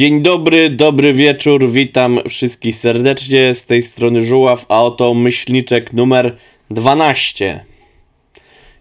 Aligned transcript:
Dzień 0.00 0.22
dobry, 0.22 0.70
dobry 0.70 1.12
wieczór, 1.12 1.70
witam 1.70 2.20
wszystkich 2.28 2.76
serdecznie, 2.76 3.54
z 3.54 3.66
tej 3.66 3.82
strony 3.82 4.24
Żuław, 4.24 4.66
a 4.68 4.82
oto 4.82 5.14
myślniczek 5.14 5.92
numer 5.92 6.36
12. 6.70 7.64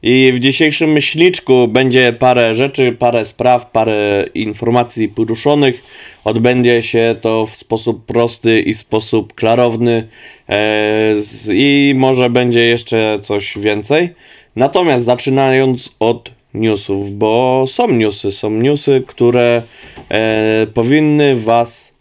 I 0.03 0.31
w 0.33 0.39
dzisiejszym 0.39 0.91
myślniczku 0.91 1.67
będzie 1.67 2.13
parę 2.13 2.55
rzeczy, 2.55 2.91
parę 2.91 3.25
spraw, 3.25 3.71
parę 3.71 4.25
informacji 4.33 5.09
poruszonych. 5.09 5.83
Odbędzie 6.23 6.83
się 6.83 7.15
to 7.21 7.45
w 7.45 7.55
sposób 7.55 8.05
prosty 8.05 8.61
i 8.61 8.73
sposób 8.73 9.33
klarowny 9.33 10.07
e, 10.49 11.15
i 11.53 11.93
może 11.97 12.29
będzie 12.29 12.65
jeszcze 12.65 13.19
coś 13.21 13.57
więcej. 13.57 14.09
Natomiast 14.55 15.05
zaczynając 15.05 15.95
od 15.99 16.38
newsów, 16.53 17.09
bo 17.09 17.63
są 17.67 17.87
newsy, 17.87 18.31
są 18.31 18.49
newsy, 18.49 19.03
które 19.07 19.61
e, 20.09 20.67
powinny 20.73 21.35
Was 21.35 21.99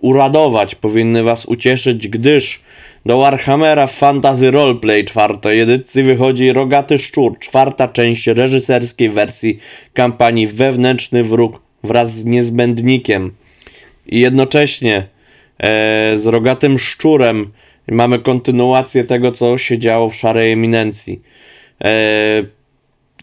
uradować, 0.00 0.74
powinny 0.74 1.22
Was 1.22 1.46
ucieszyć, 1.46 2.08
gdyż 2.08 2.62
do 3.06 3.18
Warhammera 3.18 3.86
Fantasy 3.86 4.50
Roleplay 4.50 5.04
czwartej 5.04 5.60
edycji 5.60 6.02
wychodzi 6.02 6.52
Rogaty 6.52 6.98
Szczur, 6.98 7.38
czwarta 7.38 7.88
część 7.88 8.26
reżyserskiej 8.26 9.10
wersji 9.10 9.58
kampanii 9.92 10.46
Wewnętrzny 10.46 11.24
Wróg 11.24 11.62
wraz 11.84 12.14
z 12.14 12.24
Niezbędnikiem. 12.24 13.32
I 14.06 14.20
jednocześnie 14.20 14.96
e, 14.96 16.12
z 16.16 16.26
Rogatym 16.26 16.78
Szczurem 16.78 17.52
mamy 17.90 18.18
kontynuację 18.18 19.04
tego, 19.04 19.32
co 19.32 19.58
się 19.58 19.78
działo 19.78 20.08
w 20.08 20.16
Szarej 20.16 20.52
Eminencji. 20.52 21.22
E, 21.84 22.42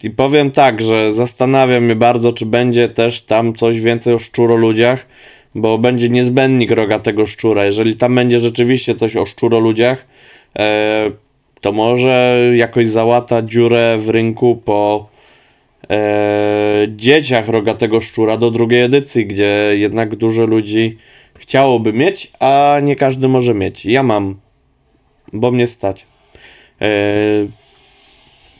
i 0.02 0.10
powiem 0.10 0.50
tak, 0.50 0.80
że 0.80 1.12
zastanawiam 1.14 1.88
się 1.88 1.96
bardzo, 1.96 2.32
czy 2.32 2.46
będzie 2.46 2.88
też 2.88 3.22
tam 3.22 3.54
coś 3.54 3.80
więcej 3.80 4.14
o 4.14 4.18
szczuroludziach, 4.18 5.06
bo 5.54 5.78
będzie 5.78 6.08
niezbędnik 6.08 6.70
rogatego 6.70 7.26
szczura. 7.26 7.64
Jeżeli 7.64 7.96
tam 7.96 8.14
będzie 8.14 8.40
rzeczywiście 8.40 8.94
coś 8.94 9.16
o 9.16 9.26
szczuroludziach, 9.26 10.06
e, 10.58 11.10
to 11.60 11.72
może 11.72 12.42
jakoś 12.54 12.88
załata 12.88 13.42
dziurę 13.42 13.98
w 13.98 14.08
rynku 14.08 14.62
po 14.64 15.08
e, 15.90 16.86
dzieciach 16.88 17.48
rogatego 17.48 18.00
szczura 18.00 18.36
do 18.36 18.50
drugiej 18.50 18.82
edycji, 18.82 19.26
gdzie 19.26 19.72
jednak 19.72 20.16
dużo 20.16 20.46
ludzi 20.46 20.98
chciałoby 21.38 21.92
mieć, 21.92 22.32
a 22.40 22.78
nie 22.82 22.96
każdy 22.96 23.28
może 23.28 23.54
mieć. 23.54 23.86
Ja 23.86 24.02
mam, 24.02 24.36
bo 25.32 25.50
mnie 25.50 25.66
stać. 25.66 26.06
E, 26.82 26.86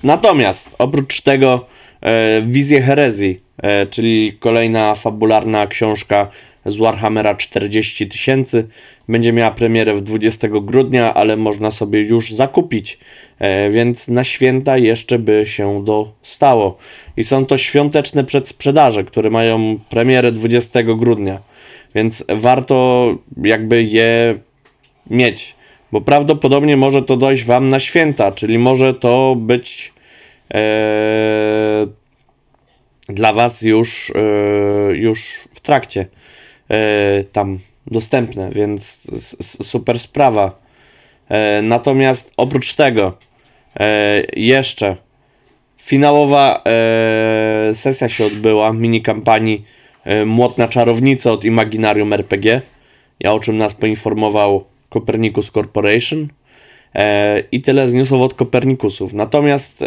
Natomiast 0.03 0.71
oprócz 0.79 1.21
tego 1.21 1.67
e, 2.01 2.43
Wizje 2.43 2.83
Herezji, 2.83 3.41
e, 3.63 3.87
czyli 3.87 4.33
kolejna 4.33 4.95
fabularna 4.95 5.67
książka 5.67 6.31
z 6.67 6.77
Warhammera 6.77 7.35
40 7.35 8.09
tysięcy, 8.09 8.69
będzie 9.09 9.33
miała 9.33 9.51
premierę 9.51 9.95
w 9.95 10.01
20 10.01 10.49
grudnia, 10.49 11.15
ale 11.15 11.37
można 11.37 11.71
sobie 11.71 12.01
już 12.03 12.31
zakupić, 12.31 12.99
e, 13.39 13.71
więc 13.71 14.09
na 14.09 14.25
święta 14.25 14.79
jeszcze 14.79 15.19
by 15.19 15.47
się 15.47 15.85
dostało. 15.85 16.79
I 17.17 17.25
są 17.25 17.47
to 17.47 17.59
świąteczne 17.59 18.25
przedsprzedaże, 18.25 19.05
które 19.05 19.31
mają 19.31 19.79
premierę 19.91 20.33
20 20.33 20.83
grudnia, 20.83 21.39
więc 21.95 22.25
warto 22.29 23.15
jakby 23.43 23.83
je 23.83 24.39
mieć 25.11 25.60
bo 25.93 26.01
prawdopodobnie 26.01 26.77
może 26.77 27.03
to 27.03 27.17
dojść 27.17 27.45
Wam 27.45 27.71
na 27.71 27.81
święta, 27.81 28.33
czyli 28.33 28.59
może 28.59 28.95
to 28.95 29.37
być 29.39 29.93
e, 30.55 31.87
dla 33.09 33.33
Was 33.33 33.63
już, 33.63 34.11
e, 34.11 34.97
już 34.97 35.49
w 35.55 35.61
trakcie 35.61 36.07
e, 36.71 37.25
tam 37.33 37.59
dostępne, 37.87 38.51
więc 38.51 39.07
super 39.63 40.01
sprawa. 40.01 40.61
E, 41.29 41.63
natomiast 41.63 42.33
oprócz 42.37 42.75
tego 42.75 43.19
e, 43.81 44.23
jeszcze 44.37 44.97
finałowa 45.79 46.63
e, 46.67 47.75
sesja 47.75 48.09
się 48.09 48.25
odbyła 48.25 48.73
mini 48.73 49.03
kampanii 49.03 49.65
Młotna 50.27 50.69
Czarownica 50.69 51.33
od 51.33 51.45
Imaginarium 51.45 52.13
RPG. 52.13 52.63
Ja 53.21 53.33
o 53.33 53.41
czym 53.41 53.59
nas 53.59 53.75
poinformował 53.75 54.65
Copernicus 54.91 55.51
Corporation. 55.51 56.29
E, 56.95 57.43
I 57.53 57.61
tyle 57.61 57.89
z 57.89 57.95
newsów 57.95 58.23
od 58.23 58.35
Kopernikusów. 58.35 59.13
Natomiast 59.13 59.83
e, 59.83 59.87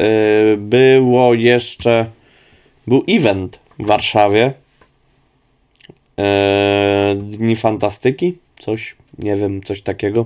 było 0.58 1.34
jeszcze. 1.34 2.06
Był 2.88 3.04
event 3.10 3.62
w 3.80 3.86
Warszawie. 3.86 4.54
E, 6.20 7.16
Dni 7.18 7.56
Fantastyki. 7.56 8.38
Coś, 8.60 8.96
nie 9.20 9.36
wiem, 9.36 9.64
coś 9.64 9.82
takiego. 9.82 10.26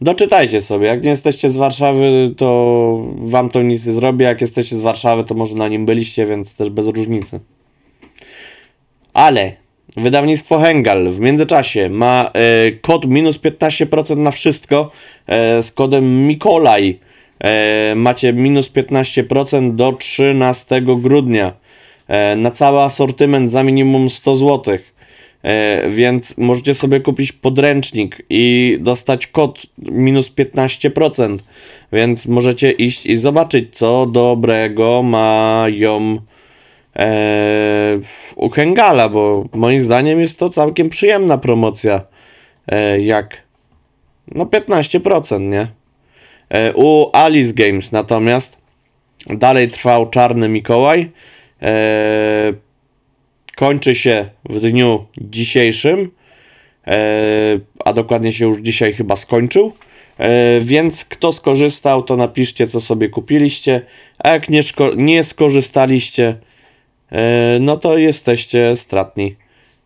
Doczytajcie 0.00 0.62
sobie. 0.62 0.86
Jak 0.86 1.02
nie 1.02 1.10
jesteście 1.10 1.50
z 1.50 1.56
Warszawy, 1.56 2.34
to 2.36 2.98
wam 3.16 3.48
to 3.48 3.62
nic 3.62 3.86
nie 3.86 3.92
zrobi. 3.92 4.24
Jak 4.24 4.40
jesteście 4.40 4.78
z 4.78 4.80
Warszawy, 4.80 5.24
to 5.24 5.34
może 5.34 5.56
na 5.56 5.68
nim 5.68 5.86
byliście, 5.86 6.26
więc 6.26 6.56
też 6.56 6.70
bez 6.70 6.86
różnicy. 6.86 7.40
Ale 9.12 9.61
Wydawnictwo 9.96 10.58
Hengal 10.58 11.10
w 11.12 11.20
międzyczasie 11.20 11.88
ma 11.88 12.30
e, 12.34 12.72
kod 12.72 13.06
minus 13.06 13.38
15% 13.38 14.16
na 14.16 14.30
wszystko 14.30 14.90
e, 15.26 15.62
z 15.62 15.72
kodem 15.72 16.26
Mikolaj. 16.26 16.98
E, 17.44 17.94
macie 17.96 18.32
minus 18.32 18.70
15% 18.70 19.74
do 19.74 19.92
13 19.92 20.82
grudnia 20.82 21.52
e, 22.08 22.36
na 22.36 22.50
cały 22.50 22.80
asortyment 22.80 23.50
za 23.50 23.62
minimum 23.62 24.10
100 24.10 24.36
zł. 24.36 24.78
E, 25.42 25.90
więc 25.90 26.38
możecie 26.38 26.74
sobie 26.74 27.00
kupić 27.00 27.32
podręcznik 27.32 28.22
i 28.30 28.76
dostać 28.80 29.26
kod 29.26 29.62
minus 29.78 30.30
15%. 30.30 31.38
Więc 31.92 32.26
możecie 32.26 32.70
iść 32.70 33.06
i 33.06 33.16
zobaczyć, 33.16 33.76
co 33.76 34.06
dobrego 34.06 35.02
mają 35.02 36.18
e, 36.96 37.98
u 38.36 38.50
Hengala, 38.50 39.08
bo 39.08 39.44
moim 39.52 39.80
zdaniem 39.80 40.20
jest 40.20 40.38
to 40.38 40.48
całkiem 40.48 40.88
przyjemna 40.88 41.38
promocja. 41.38 42.02
E, 42.68 43.00
jak 43.00 43.42
no 44.34 44.44
15%, 44.44 45.40
nie? 45.40 45.66
E, 46.48 46.72
u 46.74 47.10
Alice 47.12 47.54
Games 47.54 47.92
natomiast 47.92 48.58
dalej 49.26 49.70
trwał 49.70 50.10
Czarny 50.10 50.48
Mikołaj. 50.48 51.10
E, 51.62 52.52
kończy 53.56 53.94
się 53.94 54.30
w 54.44 54.60
dniu 54.60 55.06
dzisiejszym, 55.18 56.10
e, 56.86 56.96
a 57.84 57.92
dokładnie 57.92 58.32
się 58.32 58.44
już 58.44 58.58
dzisiaj 58.58 58.92
chyba 58.92 59.16
skończył. 59.16 59.72
E, 60.18 60.60
więc 60.60 61.04
kto 61.04 61.32
skorzystał, 61.32 62.02
to 62.02 62.16
napiszcie, 62.16 62.66
co 62.66 62.80
sobie 62.80 63.08
kupiliście. 63.08 63.80
A 64.18 64.30
jak 64.30 64.48
nie, 64.48 64.60
nie 64.96 65.24
skorzystaliście, 65.24 66.36
no 67.60 67.76
to 67.76 67.98
jesteście 67.98 68.76
stratni. 68.76 69.36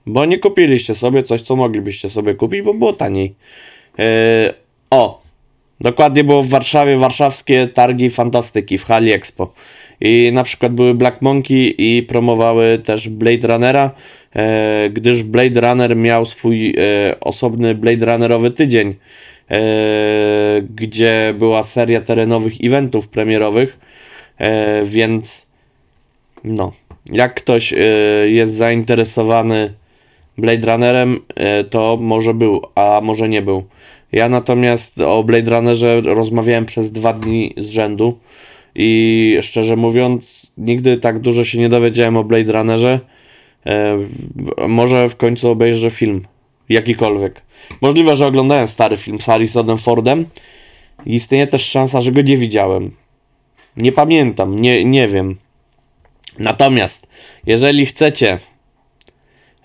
Bo 0.07 0.25
nie 0.25 0.39
kupiliście 0.39 0.95
sobie 0.95 1.23
coś, 1.23 1.43
co 1.43 1.57
moglibyście 1.57 2.09
sobie 2.09 2.35
kupić, 2.35 2.63
bo 2.63 2.75
było 2.75 2.93
taniej. 2.93 3.35
E, 3.99 4.55
o, 4.91 5.23
dokładnie 5.81 6.25
było 6.25 6.43
w 6.43 6.49
Warszawie 6.49 6.97
warszawskie 6.97 7.69
targi 7.69 8.11
fantastyki 8.11 8.79
w 8.79 8.85
Hali 8.85 9.13
Expo. 9.13 9.53
I 10.01 10.31
na 10.33 10.45
przykład 10.45 10.73
były 10.73 10.95
Black 10.95 11.23
Monkey 11.23 11.75
i 11.79 12.03
promowały 12.03 12.79
też 12.79 13.09
Blade 13.09 13.49
Runnera, 13.49 13.91
e, 14.37 14.91
gdyż 14.93 15.23
Blade 15.23 15.61
Runner 15.61 15.97
miał 15.97 16.25
swój 16.25 16.75
osobny 17.21 17.75
Blade 17.75 18.07
Runnerowy 18.07 18.51
tydzień, 18.51 18.95
gdzie 20.71 21.35
była 21.39 21.63
seria 21.63 22.01
terenowych 22.01 22.53
eventów 22.65 23.09
premierowych, 23.09 23.79
więc 24.85 25.47
no, 26.45 26.73
jak 27.13 27.35
ktoś 27.35 27.73
y, 27.73 27.77
jest 28.31 28.55
zainteresowany 28.55 29.75
Blade 30.39 30.73
Runnerem, 30.73 31.17
y, 31.61 31.65
to 31.65 31.99
może 32.01 32.35
był, 32.35 32.63
a 32.75 33.01
może 33.03 33.29
nie 33.29 33.43
był. 33.43 33.65
Ja 34.13 34.29
natomiast 34.29 35.01
o 35.01 35.25
Blade 35.25 35.51
Runnerze 35.51 36.01
rozmawiałem 36.01 36.67
przez 36.67 36.93
dwa 36.93 37.13
dni 37.13 37.55
z 37.57 37.69
rzędu 37.69 38.19
i 38.75 39.39
szczerze 39.43 39.77
mówiąc, 39.77 40.53
nigdy 40.59 40.97
tak 40.97 41.19
dużo 41.19 41.45
się 41.45 41.59
nie 41.59 41.69
dowiedziałem 41.69 42.17
o 42.17 42.25
Blade 42.25 42.53
Runnerze. 42.53 43.01
Y, 43.67 44.69
może 44.69 45.09
w 45.09 45.17
końcu 45.17 45.49
obejrzę 45.49 45.91
film, 45.91 46.23
jakikolwiek. 46.69 47.43
Możliwe, 47.81 48.17
że 48.17 48.27
oglądałem 48.27 48.69
stary 48.69 48.97
film 48.97 49.21
z 49.21 49.25
Harrisonem 49.25 49.79
Fordem. 49.79 50.27
Istnieje 51.07 51.47
też 51.47 51.63
szansa, 51.63 52.01
że 52.01 52.13
go 52.13 52.23
nie 52.23 52.37
widziałem. 52.37 52.91
Nie 53.77 53.93
pamiętam, 53.93 54.61
nie, 54.61 54.85
nie 54.85 55.09
wiem. 55.09 55.37
Natomiast, 56.39 57.09
jeżeli 57.47 57.87
chcecie 57.87 58.39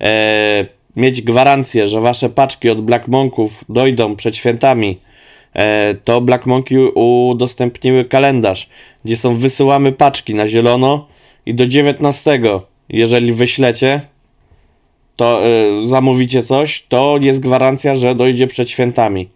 e, 0.01 0.65
mieć 0.95 1.21
gwarancję, 1.21 1.88
że 1.88 2.01
wasze 2.01 2.29
paczki 2.29 2.69
od 2.69 2.81
Black 2.81 3.07
Monków 3.07 3.63
dojdą 3.69 4.15
przed 4.15 4.35
świętami, 4.35 5.00
e, 5.53 5.95
to 6.03 6.21
Black 6.21 6.45
Monkey 6.45 6.77
udostępniły 6.94 8.06
kalendarz, 8.06 8.69
gdzie 9.06 9.18
są 9.18 9.35
wysyłamy 9.35 9.91
paczki 9.91 10.33
na 10.33 10.47
zielono 10.47 11.07
i 11.45 11.53
do 11.53 11.68
19, 11.68 12.39
jeżeli 12.89 13.33
wyślecie, 13.33 14.01
to 15.15 15.41
y, 15.83 15.88
zamówicie 15.88 16.44
coś, 16.44 16.85
to 16.89 17.18
jest 17.21 17.39
gwarancja, 17.39 17.95
że 17.95 18.15
dojdzie 18.15 18.47
przed 18.47 18.69
świętami. 18.69 19.29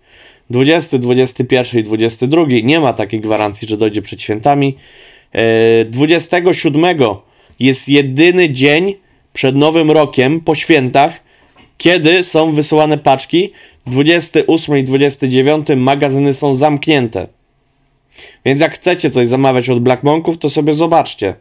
20, 0.49 0.97
21 0.97 1.81
i 1.81 1.83
22 1.83 2.43
nie 2.63 2.79
ma 2.79 2.93
takiej 2.93 3.19
gwarancji, 3.19 3.67
że 3.67 3.77
dojdzie 3.77 4.01
przed 4.01 4.21
świętami. 4.21 4.75
Y, 5.81 5.85
27 5.85 6.95
jest 7.59 7.89
jedyny 7.89 8.49
dzień 8.49 8.93
przed 9.33 9.55
Nowym 9.55 9.91
Rokiem 9.91 10.41
po 10.41 10.55
świętach, 10.55 11.19
kiedy 11.77 12.23
są 12.23 12.53
wysyłane 12.53 12.97
paczki. 12.97 13.51
28 13.87 14.77
i 14.77 14.83
29 14.83 15.67
magazyny 15.75 16.33
są 16.33 16.53
zamknięte. 16.53 17.27
Więc 18.45 18.61
jak 18.61 18.73
chcecie 18.73 19.09
coś 19.09 19.27
zamawiać 19.27 19.69
od 19.69 19.79
Black 19.79 20.03
Monków, 20.03 20.37
to 20.37 20.49
sobie 20.49 20.73
zobaczcie 20.73 21.33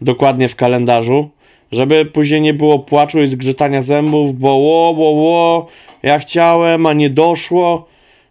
dokładnie 0.00 0.48
w 0.48 0.56
kalendarzu, 0.56 1.30
żeby 1.72 2.04
później 2.04 2.40
nie 2.40 2.54
było 2.54 2.78
płaczu 2.78 3.22
i 3.22 3.28
zgrzytania 3.28 3.82
zębów, 3.82 4.38
bo 4.38 4.54
ło, 4.54 4.90
ło, 4.90 5.10
ło, 5.10 5.66
ja 6.02 6.18
chciałem, 6.18 6.86
a 6.86 6.92
nie 6.92 7.10
doszło. 7.10 7.88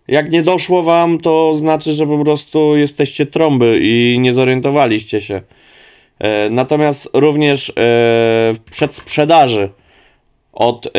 Jak 0.07 0.31
nie 0.31 0.44
doszło 0.44 0.84
wam, 0.84 1.18
to 1.18 1.56
znaczy, 1.56 1.94
że 1.94 2.07
po 2.07 2.24
prostu 2.24 2.78
jesteście 2.78 3.25
trąby 3.25 3.80
i 3.81 4.18
nie 4.19 4.34
zorientowaliście 4.34 5.22
się. 5.22 5.42
E, 6.19 6.49
natomiast 6.49 7.09
również 7.13 7.69
e, 7.69 7.73
w 8.53 8.59
przedsprzedaży 8.71 9.69
od 10.53 10.87
e, 10.87 10.89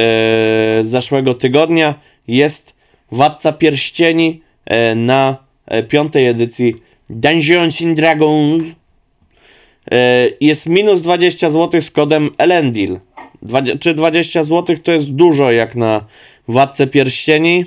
zeszłego 0.84 1.34
tygodnia 1.34 1.94
jest 2.28 2.74
Władca 3.12 3.52
Pierścieni 3.52 4.42
na 4.96 5.36
piątej 5.88 6.26
edycji 6.26 6.74
Dungeons 7.10 7.82
and 7.82 7.96
Dragons. 7.96 8.62
Jest 10.40 10.66
minus 10.66 11.00
20 11.00 11.50
zł 11.50 11.80
z 11.80 11.90
kodem 11.90 12.30
Elendil. 12.38 12.98
Czy 13.80 13.94
20 13.94 14.44
zł 14.44 14.76
to 14.82 14.92
jest 14.92 15.14
dużo 15.14 15.52
jak 15.52 15.76
na 15.76 16.04
Władcę 16.48 16.86
Pierścieni? 16.86 17.64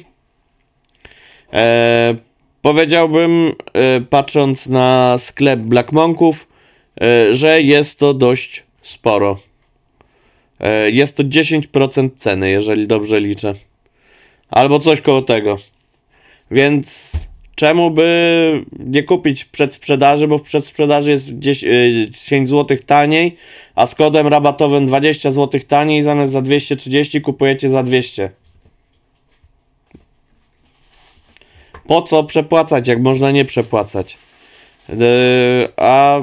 Powiedziałbym, 2.62 3.52
patrząc 4.10 4.68
na 4.68 5.16
sklep 5.18 5.60
Black 5.60 5.92
Monków, 5.92 6.48
że 7.32 7.62
jest 7.62 8.00
to 8.00 8.14
dość 8.14 8.64
sporo. 8.82 9.40
E, 10.60 10.92
jest 10.92 11.18
to 11.18 11.24
10% 11.24 12.10
ceny, 12.16 12.50
jeżeli 12.50 12.88
dobrze 12.88 13.20
liczę. 13.20 13.54
Albo 14.50 14.80
coś 14.80 15.02
koło 15.02 15.22
tego. 15.22 15.58
Więc 16.52 17.12
czemu 17.56 17.92
by 17.92 18.66
nie 18.80 19.04
kupić 19.04 19.46
przedsprzedaży, 19.46 20.28
bo 20.28 20.38
w 20.38 20.44
przedsprzedaży 20.44 21.12
jest 21.12 21.36
gdzieś 21.36 21.64
y, 21.64 22.08
10 22.12 22.50
zł 22.50 22.78
taniej, 22.86 23.38
a 23.76 23.88
z 23.88 23.96
kodem 23.96 24.28
rabatowym 24.28 24.88
20 24.88 25.32
zł 25.32 25.62
taniej, 25.68 26.04
zamiast 26.04 26.32
za 26.32 26.42
230 26.42 27.22
kupujecie 27.22 27.70
za 27.70 27.84
200. 27.84 28.30
Po 31.88 32.02
co 32.02 32.24
przepłacać, 32.24 32.88
jak 32.88 33.02
można 33.02 33.32
nie 33.32 33.46
przepłacać? 33.46 34.18
A 35.78 36.22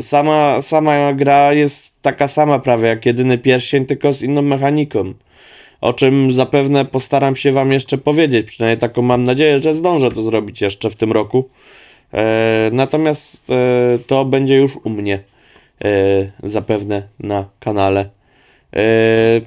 sama, 0.00 0.62
sama 0.62 1.12
gra 1.12 1.52
jest 1.52 2.02
taka 2.02 2.28
sama 2.28 2.58
prawie 2.58 2.88
jak 2.88 3.06
jedyny 3.06 3.38
pierścień, 3.38 3.86
tylko 3.86 4.12
z 4.12 4.22
inną 4.22 4.42
mechaniką. 4.42 5.14
O 5.80 5.92
czym 5.92 6.32
zapewne 6.32 6.84
postaram 6.84 7.36
się 7.36 7.52
Wam 7.52 7.72
jeszcze 7.72 7.98
powiedzieć. 7.98 8.46
Przynajmniej 8.46 8.78
taką 8.78 9.02
mam 9.02 9.24
nadzieję, 9.24 9.58
że 9.58 9.74
zdążę 9.74 10.08
to 10.08 10.22
zrobić 10.22 10.60
jeszcze 10.60 10.90
w 10.90 10.96
tym 10.96 11.12
roku. 11.12 11.48
E, 12.14 12.70
natomiast 12.72 13.50
e, 13.50 13.98
to 14.06 14.24
będzie 14.24 14.56
już 14.56 14.76
u 14.84 14.90
mnie 14.90 15.18
e, 15.84 15.88
zapewne 16.42 17.02
na 17.20 17.44
kanale. 17.60 18.10
E, 18.76 19.40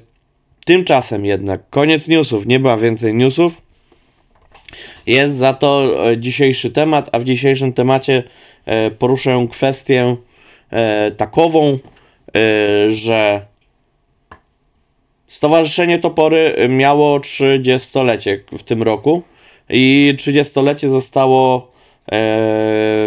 tymczasem 0.64 1.24
jednak 1.24 1.60
koniec 1.70 2.08
newsów. 2.08 2.46
Nie 2.46 2.58
ma 2.58 2.76
więcej 2.76 3.14
newsów. 3.14 3.62
Jest 5.06 5.34
za 5.34 5.52
to 5.52 5.94
e, 6.10 6.18
dzisiejszy 6.18 6.70
temat, 6.70 7.08
a 7.12 7.18
w 7.18 7.24
dzisiejszym 7.24 7.72
temacie 7.72 8.22
e, 8.66 8.90
poruszę 8.90 9.46
kwestię 9.50 10.16
e, 10.70 11.10
takową, 11.10 11.78
że 12.88 13.46
Stowarzyszenie 15.28 15.98
Topory 15.98 16.54
miało 16.68 17.18
30-lecie 17.18 18.40
w 18.58 18.62
tym 18.62 18.82
roku 18.82 19.22
i 19.68 20.14
30-lecie 20.16 20.88
zostało 20.88 21.70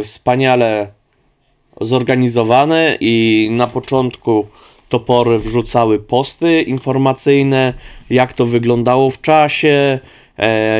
wspaniale 0.04 0.88
zorganizowane 1.82 2.98
i 3.00 3.48
na 3.52 3.68
początku 3.68 4.48
topory 4.90 5.40
wrzucały 5.40 6.00
posty 6.00 6.62
informacyjne, 6.62 7.74
jak 8.10 8.34
to 8.34 8.46
wyglądało 8.46 9.10
w 9.10 9.22
czasie, 9.22 10.00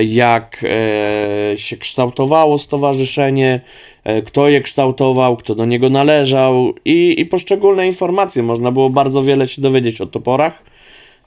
jak 0.06 0.64
e, 0.64 1.58
się 1.58 1.78
kształtowało 1.78 2.58
stowarzyszenie, 2.58 3.62
e, 4.04 4.22
kto 4.22 4.50
je 4.50 4.62
kształtował, 4.62 5.38
kto 5.38 5.56
do 5.56 5.66
niego 5.66 5.90
należał 5.90 6.74
i, 6.86 7.22
i 7.22 7.26
poszczególne 7.26 7.88
informacje. 7.88 8.44
Można 8.44 8.72
było 8.72 8.90
bardzo 8.90 9.24
wiele 9.24 9.48
się 9.48 9.62
dowiedzieć 9.62 10.02
o 10.02 10.06
toporach. 10.06 10.64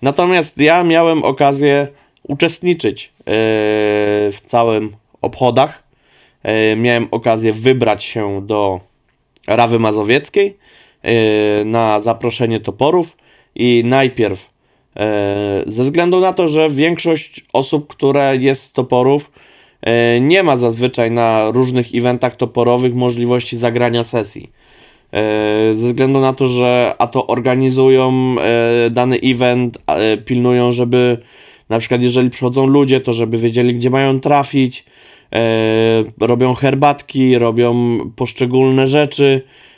Natomiast 0.02 0.58
ja 0.58 0.84
miałem 0.84 1.24
okazję 1.24 1.88
uczestniczyć 2.22 3.04
e, 3.04 3.22
w 4.32 4.40
całym 4.44 4.96
obchodach. 5.22 5.82
E, 6.42 6.76
Miałem 6.76 7.08
okazję 7.10 7.52
wybrać 7.52 8.04
się 8.04 8.46
do 8.46 8.80
Rawy 9.46 9.78
Mazowieckiej 9.78 10.56
e, 11.02 11.64
na 11.64 12.00
zaproszenie 12.00 12.60
toporów 12.60 13.16
i 13.54 13.82
najpierw 13.86 14.40
e, 14.40 14.53
ze 15.66 15.84
względu 15.84 16.20
na 16.20 16.32
to, 16.32 16.48
że 16.48 16.70
większość 16.70 17.44
osób, 17.52 17.86
które 17.86 18.36
jest 18.36 18.62
z 18.62 18.72
toporów 18.72 19.32
e, 19.82 20.20
nie 20.20 20.42
ma 20.42 20.56
zazwyczaj 20.56 21.10
na 21.10 21.50
różnych 21.50 21.86
eventach 21.94 22.36
toporowych 22.36 22.94
możliwości 22.94 23.56
zagrania 23.56 24.04
sesji. 24.04 24.50
E, 25.12 25.74
Ze 25.74 25.86
względu 25.86 26.20
na 26.20 26.32
to, 26.32 26.46
że 26.46 26.94
a 26.98 27.06
to 27.06 27.26
organizują 27.26 28.36
e, 28.40 28.90
dany 28.90 29.18
event, 29.24 29.78
e, 29.86 30.16
pilnują, 30.16 30.72
żeby 30.72 31.18
na 31.68 31.78
przykład 31.78 32.02
jeżeli 32.02 32.30
przychodzą 32.30 32.66
ludzie, 32.66 33.00
to 33.00 33.12
żeby 33.12 33.38
wiedzieli, 33.38 33.74
gdzie 33.74 33.90
mają 33.90 34.20
trafić, 34.20 34.84
e, 35.32 36.04
robią 36.20 36.54
herbatki, 36.54 37.38
robią 37.38 37.98
poszczególne 38.16 38.86
rzeczy, 38.86 39.42
e, 39.42 39.73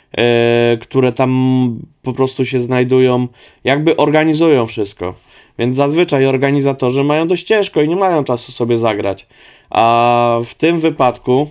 które 0.81 1.11
tam 1.11 1.79
po 2.01 2.13
prostu 2.13 2.45
się 2.45 2.59
znajdują, 2.59 3.27
jakby 3.63 3.97
organizują 3.97 4.65
wszystko. 4.65 5.13
Więc 5.59 5.75
zazwyczaj 5.75 6.25
organizatorzy 6.25 7.03
mają 7.03 7.27
dość 7.27 7.43
ciężko 7.43 7.81
i 7.81 7.87
nie 7.87 7.95
mają 7.95 8.23
czasu 8.23 8.51
sobie 8.51 8.77
zagrać. 8.77 9.27
A 9.69 10.39
w 10.45 10.55
tym 10.55 10.79
wypadku 10.79 11.49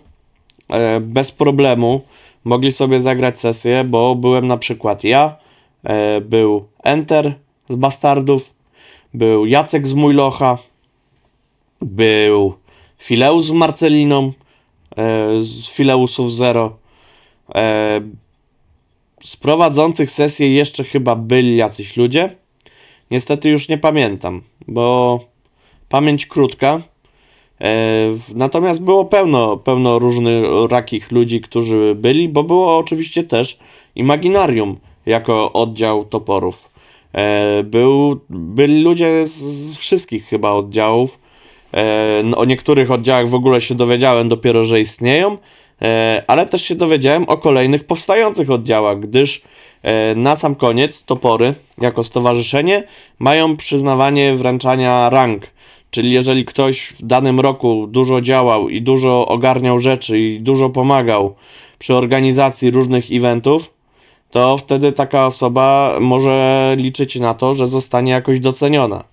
e, 0.71 1.01
bez 1.01 1.33
problemu 1.33 2.01
mogli 2.45 2.73
sobie 2.73 3.01
zagrać 3.01 3.39
sesję, 3.39 3.85
bo 3.85 4.15
byłem 4.15 4.47
na 4.47 4.57
przykład 4.57 5.05
ja, 5.05 5.37
e, 5.85 6.21
był 6.21 6.69
Enter 6.83 7.35
z 7.69 7.77
Bastardów, 7.77 8.55
był 9.15 9.47
Jacek 9.47 9.87
z 9.87 9.93
Mójlocha, 9.93 10.59
był 11.81 12.55
Fileus 12.99 13.45
z 13.47 13.51
Marceliną, 13.51 14.33
e, 14.97 15.43
z 15.43 15.69
Fileusów 15.69 16.33
Zero. 16.33 16.79
Z 19.25 19.37
prowadzących 19.37 20.11
sesję 20.11 20.55
jeszcze 20.55 20.85
chyba 20.85 21.17
byli 21.17 21.57
jacyś 21.57 21.97
ludzie. 21.97 22.31
Niestety 23.11 23.49
już 23.49 23.69
nie 23.69 23.79
pamiętam, 23.79 24.43
bo 24.69 25.21
pamięć 25.89 26.27
krótka. 26.27 26.81
E, 27.61 27.69
Natomiast 28.35 28.83
było 28.83 29.05
pełno, 29.05 29.57
pełno 29.57 29.99
różnych 29.99 30.45
rakich 30.71 31.13
ludzi, 31.13 31.41
którzy 31.41 31.95
byli, 31.95 32.29
bo 32.29 32.43
było 32.45 32.79
oczywiście 32.79 33.25
też 33.25 33.59
Imaginarium 33.95 34.77
jako 35.07 35.53
oddział 35.53 36.05
toporów. 36.05 36.75
E, 37.13 37.63
Był, 37.65 38.21
byli 38.31 38.83
ludzie 38.83 39.27
z, 39.27 39.77
wszystkich 39.77 40.27
chyba 40.27 40.51
oddziałów. 40.51 41.19
E, 41.75 42.23
O 42.37 42.45
niektórych 42.45 42.91
oddziałach 42.91 43.29
w 43.29 43.35
ogóle 43.35 43.61
się 43.61 43.75
dowiedziałem 43.75 44.29
dopiero, 44.29 44.65
że 44.65 44.81
istnieją, 44.81 45.37
ale 46.27 46.47
też 46.47 46.63
się 46.63 46.75
dowiedziałem 46.75 47.25
o 47.29 47.37
kolejnych 47.37 47.85
powstających 47.85 48.51
oddziałach, 48.51 49.01
gdyż 49.01 49.43
e, 49.83 50.15
na 50.15 50.37
sam 50.37 50.55
koniec 50.55 51.05
topory 51.05 51.55
jako 51.81 52.05
stowarzyszenie 52.05 52.85
mają 53.19 53.57
przyznawanie 53.57 54.35
wręczania 54.35 55.11
rank. 55.11 55.47
Czyli 55.91 56.13
jeżeli 56.13 56.45
ktoś 56.45 56.93
w 56.99 57.03
danym 57.03 57.41
roku 57.41 57.87
dużo 57.87 58.21
działał 58.21 58.69
i 58.69 58.83
dużo 58.83 59.27
ogarniał 59.27 59.79
rzeczy 59.79 60.19
i 60.19 60.41
dużo 60.41 60.71
pomagał 60.71 61.35
przy 61.79 61.95
organizacji 61.95 62.71
różnych 62.71 63.13
eventów, 63.13 63.71
to 64.31 64.59
wtedy 64.59 64.93
taka 64.93 65.27
osoba 65.27 65.97
może 66.01 66.75
liczyć 66.79 67.17
na 67.17 67.35
to, 67.35 67.55
że 67.55 67.67
zostanie 67.67 68.13
jakoś 68.13 68.41
doceniona. 68.41 69.05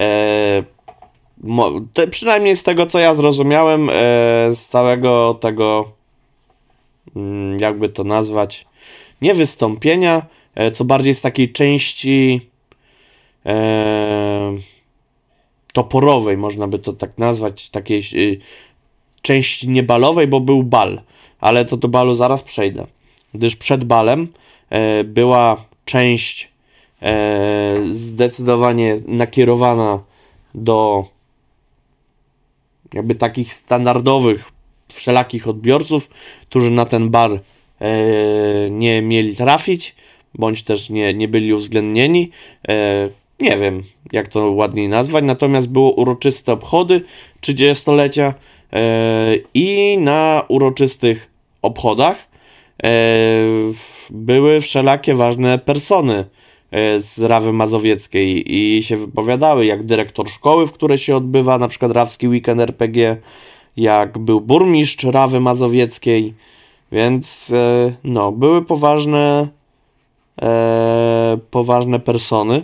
E, 0.00 0.62
mo, 1.42 1.70
te, 1.92 2.06
przynajmniej 2.06 2.56
z 2.56 2.62
tego, 2.62 2.86
co 2.86 2.98
ja 2.98 3.14
zrozumiałem, 3.14 3.90
e, 3.90 3.92
z 4.54 4.66
całego 4.66 5.34
tego, 5.40 5.92
jakby 7.58 7.88
to 7.88 8.04
nazwać, 8.04 8.66
nie 9.22 9.34
wystąpienia, 9.34 10.26
e, 10.54 10.70
co 10.70 10.84
bardziej 10.84 11.14
z 11.14 11.20
takiej 11.20 11.52
części 11.52 12.40
e, 13.46 14.58
toporowej, 15.72 16.36
można 16.36 16.68
by 16.68 16.78
to 16.78 16.92
tak 16.92 17.18
nazwać, 17.18 17.70
takiej 17.70 18.02
y, 18.14 18.40
części 19.22 19.68
niebalowej, 19.68 20.26
bo 20.26 20.40
był 20.40 20.62
bal, 20.62 21.00
ale 21.40 21.64
to 21.64 21.76
do 21.76 21.88
balu 21.88 22.14
zaraz 22.14 22.42
przejdę. 22.42 22.86
Gdyż 23.34 23.56
przed 23.56 23.84
balem 23.84 24.28
e, 24.70 25.04
była 25.04 25.64
część 25.84 26.52
e, 27.02 27.82
zdecydowanie 27.90 28.96
nakierowana 29.06 30.00
do 30.54 31.04
jakby 32.92 33.14
takich 33.14 33.54
standardowych, 33.54 34.52
wszelakich 34.92 35.48
odbiorców, 35.48 36.10
którzy 36.42 36.70
na 36.70 36.84
ten 36.84 37.10
bar 37.10 37.30
e, 37.30 37.40
nie 38.70 39.02
mieli 39.02 39.36
trafić, 39.36 39.94
bądź 40.34 40.62
też 40.62 40.90
nie, 40.90 41.14
nie 41.14 41.28
byli 41.28 41.52
uwzględnieni. 41.52 42.30
E, 42.68 43.08
nie 43.40 43.56
wiem, 43.56 43.82
jak 44.12 44.28
to 44.28 44.50
ładniej 44.50 44.88
nazwać, 44.88 45.24
natomiast 45.24 45.68
było 45.68 45.92
uroczyste 45.92 46.52
obchody 46.52 47.00
30-lecia 47.40 48.34
e, 48.72 49.34
i 49.54 49.98
na 50.00 50.42
uroczystych 50.48 51.30
obchodach 51.62 52.28
były 54.10 54.60
wszelakie 54.60 55.14
ważne 55.14 55.58
persony 55.58 56.24
z 56.98 57.20
Rawy 57.20 57.52
Mazowieckiej 57.52 58.54
i 58.54 58.82
się 58.82 58.96
wypowiadały, 58.96 59.66
jak 59.66 59.86
dyrektor 59.86 60.28
szkoły, 60.30 60.66
w 60.66 60.72
której 60.72 60.98
się 60.98 61.16
odbywa 61.16 61.58
na 61.58 61.68
przykład 61.68 61.92
Rawski 61.92 62.28
Weekend 62.28 62.60
RPG, 62.60 63.16
jak 63.78 64.18
był 64.18 64.40
burmistrz 64.40 65.04
Rawy 65.04 65.40
Mazowieckiej, 65.40 66.34
więc 66.92 67.50
e, 67.50 67.92
no, 68.04 68.32
były 68.32 68.64
poważne 68.64 69.48
e, 70.42 71.38
poważne 71.50 72.00
persony. 72.00 72.62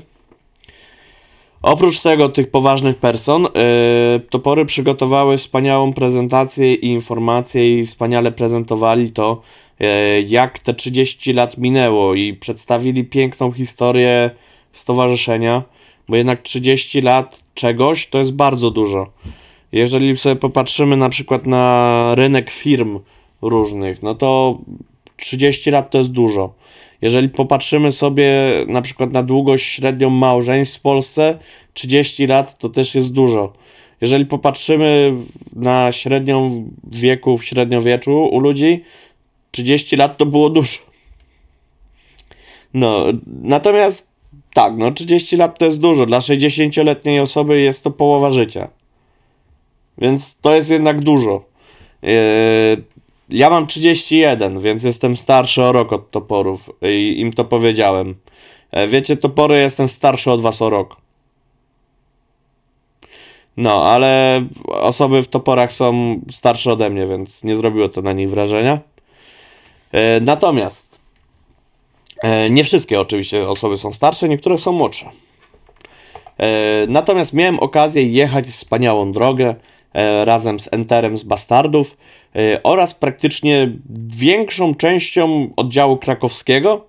Oprócz 1.64 2.00
tego, 2.00 2.28
tych 2.28 2.50
poważnych 2.50 2.97
person, 2.97 3.42
yy, 3.42 4.21
topory 4.30 4.66
przygotowały 4.66 5.38
wspaniałą 5.38 5.92
prezentację 5.92 6.75
i 6.75 6.87
informacje 6.87 7.78
i 7.78 7.87
wspaniale 7.87 8.33
prezentowali 8.33 9.12
to, 9.12 9.42
yy, 9.80 9.88
jak 10.23 10.59
te 10.59 10.75
30 10.75 11.33
lat 11.33 11.59
minęło 11.59 12.14
i 12.14 12.35
przedstawili 12.35 13.04
piękną 13.04 13.52
historię 13.52 14.30
stowarzyszenia, 14.73 15.62
bo 16.09 16.16
jednak 16.16 16.42
30 16.42 17.00
lat 17.00 17.40
czegoś 17.54 18.06
to 18.06 18.18
jest 18.18 18.33
bardzo 18.33 18.71
dużo. 18.71 19.11
Jeżeli 19.75 20.16
sobie 20.16 20.37
popatrzymy 20.37 20.97
na 20.97 21.09
przykład 21.09 21.47
na 21.47 22.14
rynek 22.14 22.50
firm 22.50 23.00
różnych, 23.43 24.02
no 24.02 24.14
to 24.14 24.59
30 25.16 25.71
lat 25.71 25.90
to 25.90 25.99
jest 25.99 26.11
dużo. 26.11 26.54
Jeżeli 27.02 27.28
popatrzymy 27.28 27.93
sobie 27.93 28.31
na 28.69 28.83
przykład 28.83 29.12
na 29.12 29.23
długość 29.23 29.66
średnią 29.66 30.11
małżeństw 30.11 30.78
w 30.78 30.81
Polsce, 30.81 31.38
30 31.73 32.26
lat 32.26 32.59
to 32.59 32.69
też 32.69 32.95
jest 32.95 33.12
dużo. 33.12 33.52
Jeżeli 34.00 34.26
popatrzymy 34.26 35.12
na 35.57 35.93
średnią 35.93 36.69
wieku 36.85 37.38
w 37.38 37.45
średniowieczu 37.45 38.28
u 38.33 38.40
ludzi, 38.40 38.85
30 39.50 39.97
lat 39.97 40.19
to 40.19 40.26
było 40.26 40.50
dużo. 40.50 40.78
No, 42.75 43.04
natomiast 43.43 44.11
tak, 44.52 44.73
no 44.76 44.90
30 44.90 45.37
lat 45.37 45.59
to 45.59 45.64
jest 45.64 45.81
dużo. 45.81 46.07
Dla 46.07 46.19
60-letniej 46.19 47.21
osoby 47.21 47.61
jest 47.61 47.85
to 47.85 47.90
połowa 47.90 48.31
życia. 48.31 48.69
Więc 49.98 50.40
to 50.40 50.54
jest 50.54 50.70
jednak 50.70 51.00
dużo. 51.00 51.44
Yy, 52.02 52.10
ja 53.28 53.50
mam 53.50 53.66
31, 53.66 54.60
więc 54.60 54.82
jestem 54.82 55.16
starszy 55.16 55.62
o 55.62 55.72
rok 55.72 55.92
od 55.92 56.10
toporów 56.10 56.70
i 56.82 57.20
im 57.20 57.32
to 57.32 57.44
powiedziałem. 57.44 58.14
E, 58.70 58.88
wiecie, 58.88 59.16
topory, 59.16 59.60
jestem 59.60 59.88
starszy 59.88 60.30
od 60.30 60.40
was 60.40 60.62
o 60.62 60.70
rok. 60.70 60.96
No, 63.56 63.84
ale 63.84 64.42
osoby 64.66 65.22
w 65.22 65.28
toporach 65.28 65.72
są 65.72 66.20
starsze 66.30 66.72
ode 66.72 66.90
mnie, 66.90 67.06
więc 67.06 67.44
nie 67.44 67.56
zrobiło 67.56 67.88
to 67.88 68.02
na 68.02 68.12
nich 68.12 68.30
wrażenia. 68.30 68.78
E, 69.92 70.20
natomiast 70.20 70.98
e, 72.22 72.50
nie 72.50 72.64
wszystkie 72.64 73.00
oczywiście 73.00 73.48
osoby 73.48 73.78
są 73.78 73.92
starsze, 73.92 74.28
niektóre 74.28 74.58
są 74.58 74.72
młodsze. 74.72 75.10
Natomiast 76.88 77.32
miałem 77.32 77.58
okazję 77.58 78.02
jechać 78.02 78.46
wspaniałą 78.46 79.12
drogę 79.12 79.54
razem 80.24 80.60
z 80.60 80.68
Enterem 80.72 81.18
z 81.18 81.22
Bastardów 81.22 81.96
E, 82.36 82.62
oraz 82.62 82.94
praktycznie 82.94 83.72
większą 84.16 84.74
częścią 84.74 85.50
oddziału 85.56 85.96
krakowskiego, 85.96 86.84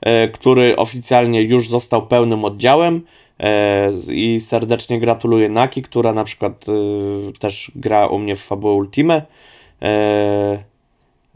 e, 0.00 0.28
który 0.28 0.76
oficjalnie 0.76 1.42
już 1.42 1.68
został 1.68 2.06
pełnym 2.06 2.44
oddziałem 2.44 3.02
e, 3.40 3.92
i 4.12 4.40
serdecznie 4.40 5.00
gratuluję 5.00 5.48
Naki, 5.48 5.82
która 5.82 6.12
na 6.12 6.24
przykład 6.24 6.64
też 7.38 7.72
gra 7.74 8.06
u 8.06 8.18
mnie 8.18 8.36
w 8.36 8.42
Fabułę 8.42 8.74
Ultime 8.74 9.22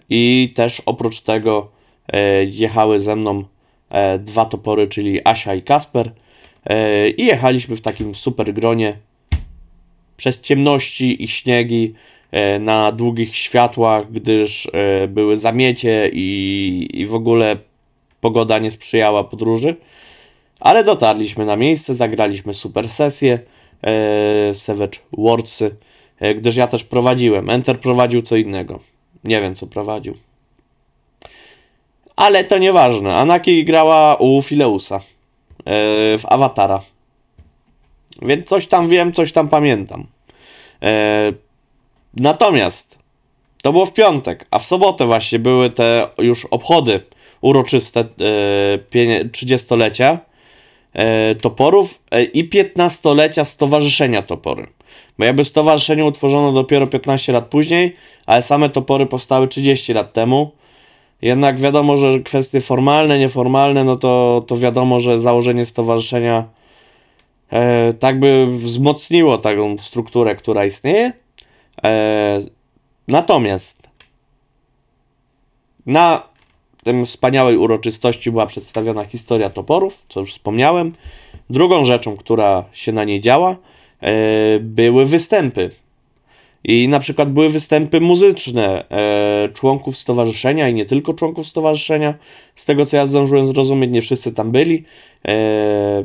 i 0.08 0.52
też 0.56 0.82
oprócz 0.86 1.20
tego 1.20 1.68
jechały 2.46 3.00
ze 3.00 3.16
mną 3.16 3.44
dwa 4.18 4.44
topory, 4.44 4.88
czyli 4.88 5.20
Asia 5.24 5.54
i 5.54 5.62
Kasper 5.62 6.12
i 7.16 7.26
jechaliśmy 7.26 7.76
w 7.76 7.80
takim 7.80 8.14
super 8.14 8.54
gronie 8.54 8.96
przez 10.16 10.40
ciemności 10.40 11.24
i 11.24 11.28
śniegi 11.28 11.94
E, 12.34 12.58
na 12.58 12.92
długich 12.92 13.36
światłach, 13.36 14.12
gdyż 14.12 14.68
e, 14.72 15.08
były 15.08 15.36
zamiecie 15.36 16.10
i, 16.12 16.88
i 16.92 17.06
w 17.06 17.14
ogóle 17.14 17.56
pogoda 18.20 18.58
nie 18.58 18.70
sprzyjała 18.70 19.24
podróży. 19.24 19.76
Ale 20.60 20.84
dotarliśmy 20.84 21.46
na 21.46 21.56
miejsce, 21.56 21.94
zagraliśmy 21.94 22.54
super 22.54 22.88
sesję 22.88 23.38
w 23.82 24.50
e, 24.52 24.54
Savage 24.54 24.98
Wordsy, 25.12 25.76
gdyż 26.36 26.56
ja 26.56 26.66
też 26.66 26.84
prowadziłem. 26.84 27.50
Enter 27.50 27.80
prowadził 27.80 28.22
co 28.22 28.36
innego. 28.36 28.80
Nie 29.24 29.40
wiem, 29.40 29.54
co 29.54 29.66
prowadził. 29.66 30.14
Ale 32.16 32.44
to 32.44 32.58
nieważne. 32.58 33.14
Anaki 33.16 33.64
grała 33.64 34.16
u 34.16 34.42
Fileusa 34.42 35.00
w 36.18 36.22
Awatara. 36.24 36.93
Więc 38.22 38.48
coś 38.48 38.66
tam 38.66 38.88
wiem, 38.88 39.12
coś 39.12 39.32
tam 39.32 39.48
pamiętam. 39.48 40.06
Natomiast 42.16 42.98
to 43.62 43.72
było 43.72 43.86
w 43.86 43.92
piątek, 43.92 44.46
a 44.50 44.58
w 44.58 44.66
sobotę 44.66 45.06
właśnie 45.06 45.38
były 45.38 45.70
te 45.70 46.08
już 46.18 46.44
obchody 46.44 47.00
uroczyste 47.40 48.00
e, 48.00 49.24
30-lecia 49.28 50.18
e, 50.92 51.34
toporów 51.34 52.02
e, 52.10 52.24
i 52.24 52.50
15-lecia 52.50 53.44
Stowarzyszenia 53.44 54.22
Topory. 54.22 54.66
Bo 55.18 55.24
jakby 55.24 55.44
stowarzyszenie 55.44 56.04
utworzono 56.04 56.52
dopiero 56.52 56.86
15 56.86 57.32
lat 57.32 57.46
później, 57.46 57.96
ale 58.26 58.42
same 58.42 58.68
topory 58.68 59.06
powstały 59.06 59.48
30 59.48 59.92
lat 59.92 60.12
temu. 60.12 60.50
Jednak 61.22 61.60
wiadomo, 61.60 61.96
że 61.96 62.20
kwestie 62.20 62.60
formalne, 62.60 63.18
nieformalne, 63.18 63.84
no 63.84 63.96
to, 63.96 64.44
to 64.46 64.56
wiadomo, 64.56 65.00
że 65.00 65.18
założenie 65.18 65.66
stowarzyszenia 65.66 66.44
e, 67.50 67.92
tak 67.92 68.20
by 68.20 68.46
wzmocniło 68.50 69.38
taką 69.38 69.78
strukturę, 69.78 70.34
która 70.34 70.66
istnieje. 70.66 71.12
E, 71.84 72.40
natomiast 73.08 73.88
na 75.86 76.34
tym 76.84 77.06
wspaniałej 77.06 77.56
uroczystości 77.56 78.30
była 78.30 78.46
przedstawiona 78.46 79.04
historia 79.04 79.50
toporów, 79.50 80.04
co 80.08 80.20
już 80.20 80.32
wspomniałem. 80.32 80.92
Drugą 81.50 81.84
rzeczą, 81.84 82.16
która 82.16 82.64
się 82.72 82.92
na 82.92 83.04
niej 83.04 83.20
działa, 83.20 83.56
e, 84.00 84.12
były 84.60 85.06
występy. 85.06 85.70
I 86.64 86.88
na 86.88 87.00
przykład 87.00 87.32
były 87.32 87.48
występy 87.48 88.00
muzyczne 88.00 88.88
e, 88.88 89.48
członków 89.54 89.98
stowarzyszenia 89.98 90.68
i 90.68 90.74
nie 90.74 90.86
tylko 90.86 91.14
członków 91.14 91.46
stowarzyszenia. 91.46 92.14
Z 92.56 92.64
tego 92.64 92.86
co 92.86 92.96
ja 92.96 93.06
zdążyłem 93.06 93.46
zrozumieć, 93.46 93.90
nie 93.90 94.02
wszyscy 94.02 94.32
tam 94.32 94.50
byli. 94.50 94.84
E, 95.28 96.04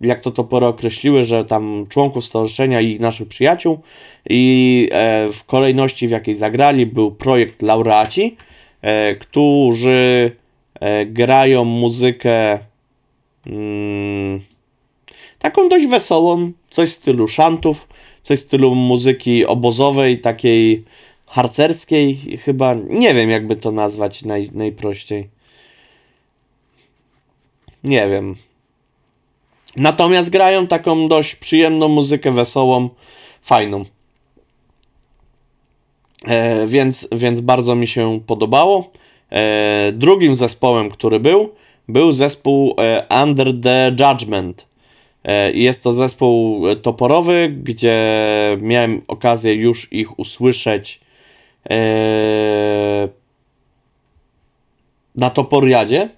jak 0.00 0.20
to 0.20 0.30
topory 0.30 0.66
określiły, 0.66 1.24
że 1.24 1.44
tam 1.44 1.86
członków 1.88 2.24
stowarzyszenia 2.24 2.80
i 2.80 3.00
naszych 3.00 3.28
przyjaciół 3.28 3.78
i 4.30 4.88
e, 4.92 5.28
w 5.32 5.44
kolejności 5.44 6.08
w 6.08 6.10
jakiej 6.10 6.34
zagrali 6.34 6.86
był 6.86 7.10
projekt 7.10 7.62
laureaci, 7.62 8.36
e, 8.82 9.14
którzy 9.14 10.30
e, 10.80 11.06
grają 11.06 11.64
muzykę 11.64 12.58
mm, 13.46 14.40
taką 15.38 15.68
dość 15.68 15.86
wesołą, 15.86 16.52
coś 16.70 16.90
w 16.90 16.92
stylu 16.92 17.28
szantów, 17.28 17.88
coś 18.22 18.38
w 18.38 18.42
stylu 18.42 18.74
muzyki 18.74 19.46
obozowej, 19.46 20.18
takiej 20.18 20.84
harcerskiej 21.26 22.16
chyba, 22.44 22.74
nie 22.74 23.14
wiem 23.14 23.30
jakby 23.30 23.56
to 23.56 23.72
nazwać 23.72 24.22
naj, 24.24 24.50
najprościej. 24.52 25.28
Nie 27.84 28.08
wiem. 28.08 28.36
Natomiast 29.80 30.30
grają 30.30 30.66
taką 30.66 31.08
dość 31.08 31.34
przyjemną 31.34 31.88
muzykę, 31.88 32.30
wesołą, 32.30 32.88
fajną. 33.42 33.84
E, 36.24 36.66
więc, 36.66 37.08
więc 37.12 37.40
bardzo 37.40 37.74
mi 37.74 37.86
się 37.86 38.20
podobało. 38.26 38.90
E, 39.30 39.92
drugim 39.92 40.36
zespołem, 40.36 40.90
który 40.90 41.20
był, 41.20 41.54
był 41.88 42.12
zespół 42.12 42.74
e, 42.78 43.06
Under 43.24 43.60
the 43.60 43.96
Judgment. 44.00 44.66
E, 45.24 45.52
Jest 45.52 45.82
to 45.82 45.92
zespół 45.92 46.68
e, 46.68 46.76
toporowy, 46.76 47.56
gdzie 47.62 47.98
miałem 48.60 49.02
okazję 49.08 49.54
już 49.54 49.92
ich 49.92 50.18
usłyszeć 50.18 51.00
e, 51.70 53.08
na 55.14 55.30
Toporiadzie 55.30 56.08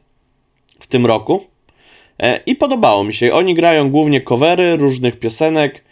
w 0.81 0.87
tym 0.87 1.07
roku. 1.07 1.52
E, 2.23 2.41
I 2.47 2.57
podobało 2.57 3.05
mi 3.05 3.15
się. 3.15 3.33
Oni 3.33 3.55
grają 3.55 3.91
głównie 3.91 4.21
covery 4.21 4.77
różnych 4.77 5.19
piosenek 5.19 5.85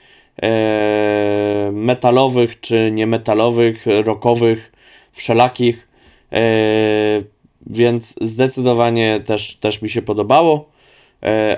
e, 0.42 1.70
metalowych 1.72 2.60
czy 2.60 2.90
niemetalowych, 2.92 3.86
rockowych, 4.04 4.72
wszelakich. 5.12 5.88
E, 6.32 6.40
więc 7.66 8.14
zdecydowanie 8.20 9.20
też, 9.26 9.56
też 9.56 9.82
mi 9.82 9.90
się 9.90 10.02
podobało. 10.02 10.70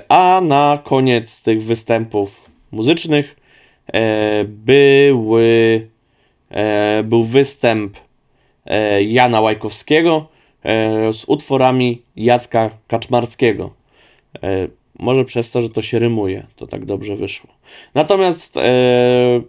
A 0.09 0.41
na 0.45 0.79
koniec 0.85 1.43
tych 1.43 1.63
występów 1.63 2.51
muzycznych 2.73 3.37
były, 4.47 5.89
był 7.05 7.23
występ 7.25 7.97
Jana 9.07 9.41
Łajkowskiego 9.41 10.29
z 11.13 11.25
utworami 11.27 12.03
Jacka 12.17 12.71
Kaczmarskiego. 12.89 13.82
E, 14.43 14.69
może 14.99 15.25
przez 15.25 15.51
to, 15.51 15.63
że 15.63 15.71
to 15.71 15.83
się 15.83 15.99
rymuje, 15.99 16.47
to 16.57 16.67
tak 16.67 16.85
dobrze 16.85 17.17
wyszło. 17.17 17.51
Natomiast 17.95 18.57
e, 18.57 18.63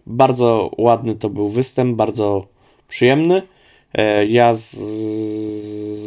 bardzo 0.06 0.72
ładny 0.78 1.16
to 1.16 1.30
był 1.30 1.50
występ, 1.50 1.96
bardzo 1.96 2.48
przyjemny. 2.88 3.42
E, 3.94 4.25
ja 4.25 4.54
z, 4.54 4.72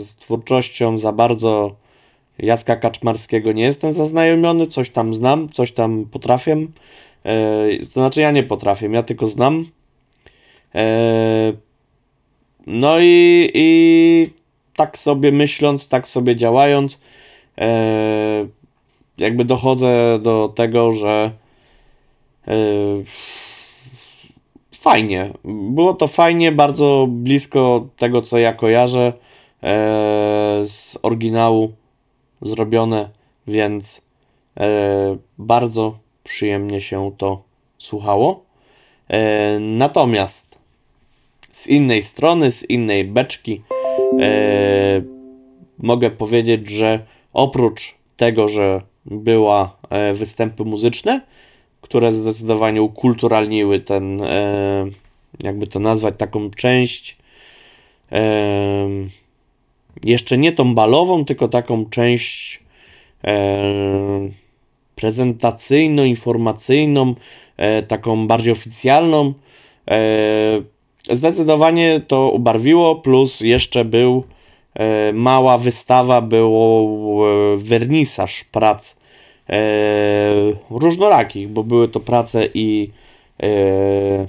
z 0.07 0.17
twórczością 0.17 0.99
za 0.99 1.13
bardzo 1.13 1.77
Jacka 2.39 2.77
Kaczmarskiego 2.77 3.53
nie 3.53 3.65
jestem 3.65 3.93
zaznajomiony, 3.93 4.67
coś 4.67 4.91
tam 4.91 5.15
znam, 5.15 5.49
coś 5.49 5.73
tam 5.73 6.05
potrafię. 6.05 6.57
E, 7.25 7.69
to 7.79 8.01
znaczy 8.01 8.21
ja 8.21 8.31
nie 8.31 8.43
potrafię, 8.43 8.89
ja 8.93 9.03
tylko 9.03 9.27
znam. 9.27 9.67
E, 10.75 11.53
no 12.67 12.97
i, 13.01 13.51
i 13.55 14.31
tak 14.77 14.99
sobie 14.99 15.33
myśląc, 15.33 15.89
tak 15.89 16.09
sobie 16.09 16.37
działając, 16.37 17.01
e, 17.59 18.47
jakby 19.19 19.45
dochodzę 19.45 20.19
do 20.23 20.53
tego, 20.55 20.93
że 20.93 21.31
e, 22.49 22.55
fajnie. 24.73 25.33
Było 25.45 25.95
to 25.95 26.07
fajnie, 26.07 26.53
bardzo 26.53 27.07
blisko 27.11 27.89
tego, 27.97 28.23
co 28.23 28.39
ja 28.39 28.53
kojarzę 28.53 29.07
e, 29.07 29.13
z 30.67 30.99
oryginału 31.03 31.73
zrobione, 32.43 33.09
więc 33.47 34.03
e, 34.61 35.17
bardzo 35.39 35.99
przyjemnie 36.25 36.81
się 36.81 37.13
to 37.19 37.43
słuchało. 37.79 38.47
Natomiast 39.61 40.59
z 41.53 41.67
innej 41.67 42.03
strony, 42.03 42.53
z 42.53 42.71
innej 42.71 43.05
beczki, 43.05 43.63
mogę 45.79 46.11
powiedzieć, 46.11 46.69
że 46.69 47.07
oprócz 47.33 47.95
tego, 48.17 48.49
że 48.49 48.83
była 49.07 49.77
e, 49.91 50.15
występy 50.15 50.65
muzyczne, 50.65 51.21
które 51.81 52.13
zdecydowanie 52.13 52.83
ukulturalniły 52.83 53.81
ten, 53.81 54.23
e, 54.23 54.87
jakby 55.43 55.67
to 55.67 55.81
nazwać, 55.81 56.15
taką 56.19 56.51
część 56.51 57.17
e, 58.13 58.89
jeszcze 60.05 60.39
nie 60.39 60.53
tą 60.53 60.75
balową, 60.75 61.25
tylko 61.25 61.49
taką 61.49 61.91
część 61.91 62.67
prezentacyjno-informacyjną, 64.95 67.15
e, 67.57 67.83
taką 67.83 68.27
bardziej 68.27 68.53
oficjalną. 68.53 69.35
Zdecydowanie 71.11 72.01
to 72.01 72.31
ubarwiło, 72.31 72.97
plus 72.97 73.41
jeszcze 73.41 73.85
był 73.85 74.25
mała 75.13 75.59
wystawa, 75.59 76.21
było 76.21 76.87
e, 77.29 77.57
wernisaż 77.57 78.45
prac 78.45 78.97
e, 79.49 79.59
różnorakich, 80.71 81.49
bo 81.49 81.65
były 81.65 81.89
to 81.89 82.01
prace 82.01 82.49
i 82.55 82.91
e, 83.43 84.27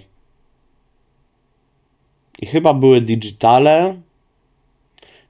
i 2.42 2.46
chyba 2.46 2.74
były 2.74 3.02
digitale, 3.02 3.96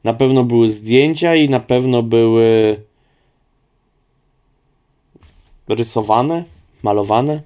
na 0.03 0.13
pewno 0.13 0.43
były 0.43 0.71
zdjęcia 0.71 1.35
i 1.35 1.49
na 1.49 1.59
pewno 1.59 2.03
były 2.03 2.77
rysowane, 5.67 6.43
malowane. 6.83 7.41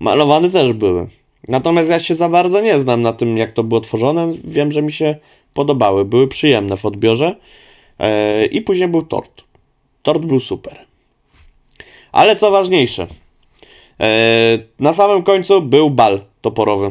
Malowane 0.00 0.50
też 0.50 0.72
były. 0.72 1.08
Natomiast 1.48 1.90
ja 1.90 2.00
się 2.00 2.14
za 2.14 2.28
bardzo 2.28 2.60
nie 2.60 2.80
znam 2.80 3.02
na 3.02 3.12
tym, 3.12 3.38
jak 3.38 3.52
to 3.52 3.64
było 3.64 3.80
tworzone. 3.80 4.32
Wiem, 4.44 4.72
że 4.72 4.82
mi 4.82 4.92
się 4.92 5.16
podobały, 5.54 6.04
były 6.04 6.28
przyjemne 6.28 6.76
w 6.76 6.86
odbiorze. 6.86 7.36
E, 7.98 8.46
I 8.46 8.60
później 8.60 8.88
był 8.88 9.02
tort. 9.02 9.42
Tort 10.02 10.22
był 10.22 10.40
super. 10.40 10.78
Ale 12.12 12.36
co 12.36 12.50
ważniejsze, 12.50 13.06
e, 14.00 14.58
na 14.80 14.92
samym 14.92 15.22
końcu 15.22 15.62
był 15.62 15.90
bal 15.90 16.20
toporowy, 16.40 16.90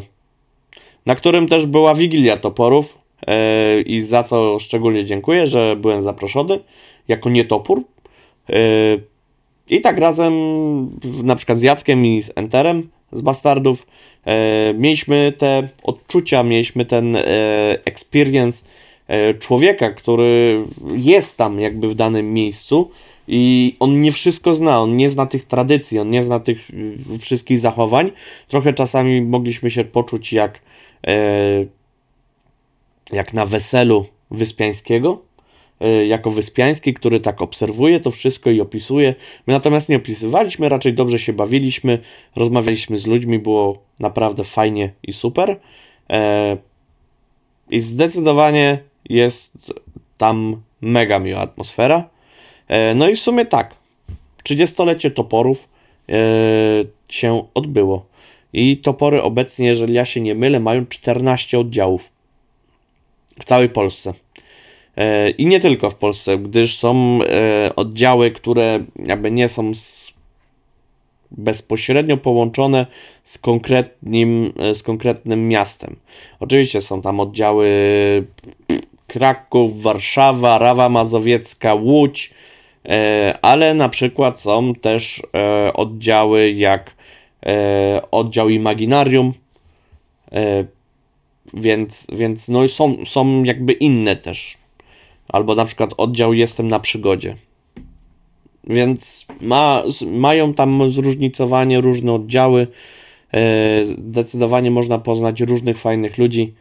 na 1.05 1.15
którym 1.15 1.47
też 1.47 1.65
była 1.65 1.95
Wigilia 1.95 2.37
Toporów 2.37 2.97
e, 3.27 3.81
i 3.81 4.01
za 4.01 4.23
co 4.23 4.59
szczególnie 4.59 5.05
dziękuję, 5.05 5.47
że 5.47 5.75
byłem 5.75 6.01
zaproszony 6.01 6.59
jako 7.07 7.29
nietopór. 7.29 7.83
I 9.69 9.81
tak 9.81 9.97
razem, 9.97 10.33
na 11.23 11.35
przykład 11.35 11.57
z 11.57 11.61
Jackiem 11.61 12.05
i 12.05 12.21
z 12.21 12.31
Enterem, 12.35 12.89
z 13.11 13.21
Bastardów, 13.21 13.87
e, 14.25 14.73
mieliśmy 14.73 15.33
te 15.37 15.67
odczucia, 15.83 16.43
mieliśmy 16.43 16.85
ten 16.85 17.15
e, 17.15 17.23
experience 17.85 18.63
e, 19.07 19.33
człowieka, 19.33 19.89
który 19.89 20.63
jest 20.95 21.37
tam 21.37 21.59
jakby 21.59 21.89
w 21.89 21.95
danym 21.95 22.33
miejscu 22.33 22.91
i 23.27 23.75
on 23.79 24.01
nie 24.01 24.11
wszystko 24.11 24.55
zna, 24.55 24.81
on 24.81 24.97
nie 24.97 25.09
zna 25.09 25.25
tych 25.25 25.43
tradycji, 25.43 25.99
on 25.99 26.09
nie 26.09 26.23
zna 26.23 26.39
tych 26.39 26.69
y, 26.69 27.17
wszystkich 27.19 27.59
zachowań. 27.59 28.11
Trochę 28.47 28.73
czasami 28.73 29.21
mogliśmy 29.21 29.71
się 29.71 29.83
poczuć 29.83 30.33
jak, 30.33 30.59
e, 31.07 31.65
jak 33.11 33.33
na 33.33 33.45
weselu 33.45 34.05
Wyspiańskiego, 34.31 35.21
jako 36.07 36.31
Wyspiański, 36.31 36.93
który 36.93 37.19
tak 37.19 37.41
obserwuje 37.41 37.99
to 37.99 38.11
wszystko 38.11 38.49
i 38.49 38.61
opisuje. 38.61 39.15
My 39.47 39.53
natomiast 39.53 39.89
nie 39.89 39.97
opisywaliśmy, 39.97 40.69
raczej 40.69 40.93
dobrze 40.93 41.19
się 41.19 41.33
bawiliśmy, 41.33 41.99
rozmawialiśmy 42.35 42.97
z 42.97 43.07
ludźmi, 43.07 43.39
było 43.39 43.83
naprawdę 43.99 44.43
fajnie 44.43 44.93
i 45.03 45.13
super. 45.13 45.59
E, 46.09 46.57
I 47.69 47.79
zdecydowanie 47.79 48.79
jest 49.09 49.57
tam 50.17 50.61
mega 50.81 51.19
miła 51.19 51.39
atmosfera. 51.39 52.09
E, 52.67 52.95
No 52.95 53.09
i 53.09 53.15
w 53.15 53.19
sumie 53.19 53.45
tak, 53.45 53.75
30-lecie 54.43 55.11
toporów 55.11 55.69
e, 56.09 56.13
się 57.09 57.47
odbyło. 57.53 58.05
I 58.53 58.77
topory 58.77 59.21
obecnie, 59.21 59.67
jeżeli 59.67 59.93
ja 59.93 60.05
się 60.05 60.21
nie 60.21 60.35
mylę, 60.35 60.59
mają 60.59 60.85
14 60.85 61.59
oddziałów 61.59 62.11
w 63.39 63.45
całej 63.45 63.69
Polsce. 63.69 64.13
E, 64.97 65.29
I 65.29 65.45
nie 65.45 65.59
tylko 65.59 65.89
w 65.89 65.95
Polsce, 65.95 66.37
gdyż 66.37 66.77
są 66.77 67.19
e, 67.23 67.75
oddziały, 67.75 68.31
które 68.31 68.79
jakby 69.05 69.31
nie 69.31 69.49
są 69.49 69.71
bezpośrednio 71.31 72.17
połączone 72.17 72.85
z 73.23 73.37
konkretnym, 73.37 74.53
e, 74.59 74.75
z 74.75 74.83
konkretnym 74.83 75.47
miastem. 75.47 75.95
Oczywiście 76.39 76.81
są 76.81 77.01
tam 77.01 77.19
oddziały 77.19 77.67
Kraków, 79.07 79.81
Warszawa, 79.81 80.57
Rawa 80.57 80.89
Mazowiecka, 80.89 81.73
Łódź, 81.73 82.33
ale 83.41 83.73
na 83.73 83.89
przykład 83.89 84.39
są 84.39 84.75
też 84.75 85.21
oddziały 85.73 86.51
jak 86.51 86.91
oddział 88.11 88.49
Imaginarium, 88.49 89.33
więc, 91.53 92.07
więc 92.11 92.47
no 92.47 92.67
są, 92.67 93.05
są 93.05 93.43
jakby 93.43 93.73
inne 93.73 94.15
też. 94.15 94.57
Albo 95.29 95.55
na 95.55 95.65
przykład 95.65 95.93
oddział 95.97 96.33
Jestem 96.33 96.67
na 96.67 96.79
przygodzie. 96.79 97.35
Więc 98.69 99.25
ma, 99.41 99.83
mają 100.07 100.53
tam 100.53 100.89
zróżnicowanie, 100.89 101.81
różne 101.81 102.13
oddziały. 102.13 102.67
E, 103.33 103.83
zdecydowanie 103.83 104.71
można 104.71 104.99
poznać 104.99 105.41
różnych 105.41 105.77
fajnych 105.77 106.17
ludzi. 106.17 106.53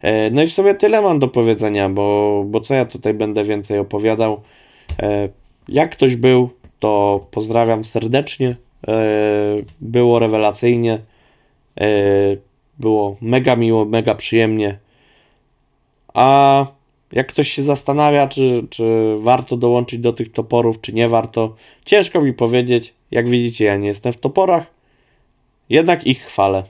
E, 0.00 0.30
no 0.30 0.42
i 0.42 0.46
w 0.46 0.52
sumie 0.52 0.74
tyle 0.74 1.02
mam 1.02 1.18
do 1.18 1.28
powiedzenia, 1.28 1.88
bo, 1.88 2.44
bo 2.46 2.60
co 2.60 2.74
ja 2.74 2.84
tutaj 2.84 3.14
będę 3.14 3.44
więcej 3.44 3.78
opowiadał. 3.78 4.40
E, 5.02 5.28
jak 5.68 5.92
ktoś 5.92 6.16
był, 6.16 6.50
to 6.78 7.26
pozdrawiam 7.30 7.84
serdecznie. 7.84 8.56
Było 9.80 10.18
rewelacyjnie. 10.18 10.98
Było 12.78 13.16
mega 13.20 13.56
miło, 13.56 13.84
mega 13.84 14.14
przyjemnie. 14.14 14.78
A 16.14 16.66
jak 17.12 17.26
ktoś 17.26 17.48
się 17.48 17.62
zastanawia, 17.62 18.28
czy, 18.28 18.66
czy 18.70 19.16
warto 19.18 19.56
dołączyć 19.56 20.00
do 20.00 20.12
tych 20.12 20.32
toporów, 20.32 20.80
czy 20.80 20.92
nie 20.92 21.08
warto, 21.08 21.54
ciężko 21.84 22.20
mi 22.20 22.32
powiedzieć. 22.32 22.94
Jak 23.10 23.28
widzicie, 23.28 23.64
ja 23.64 23.76
nie 23.76 23.88
jestem 23.88 24.12
w 24.12 24.16
toporach, 24.16 24.66
jednak 25.68 26.06
ich 26.06 26.22
chwalę. 26.22 26.62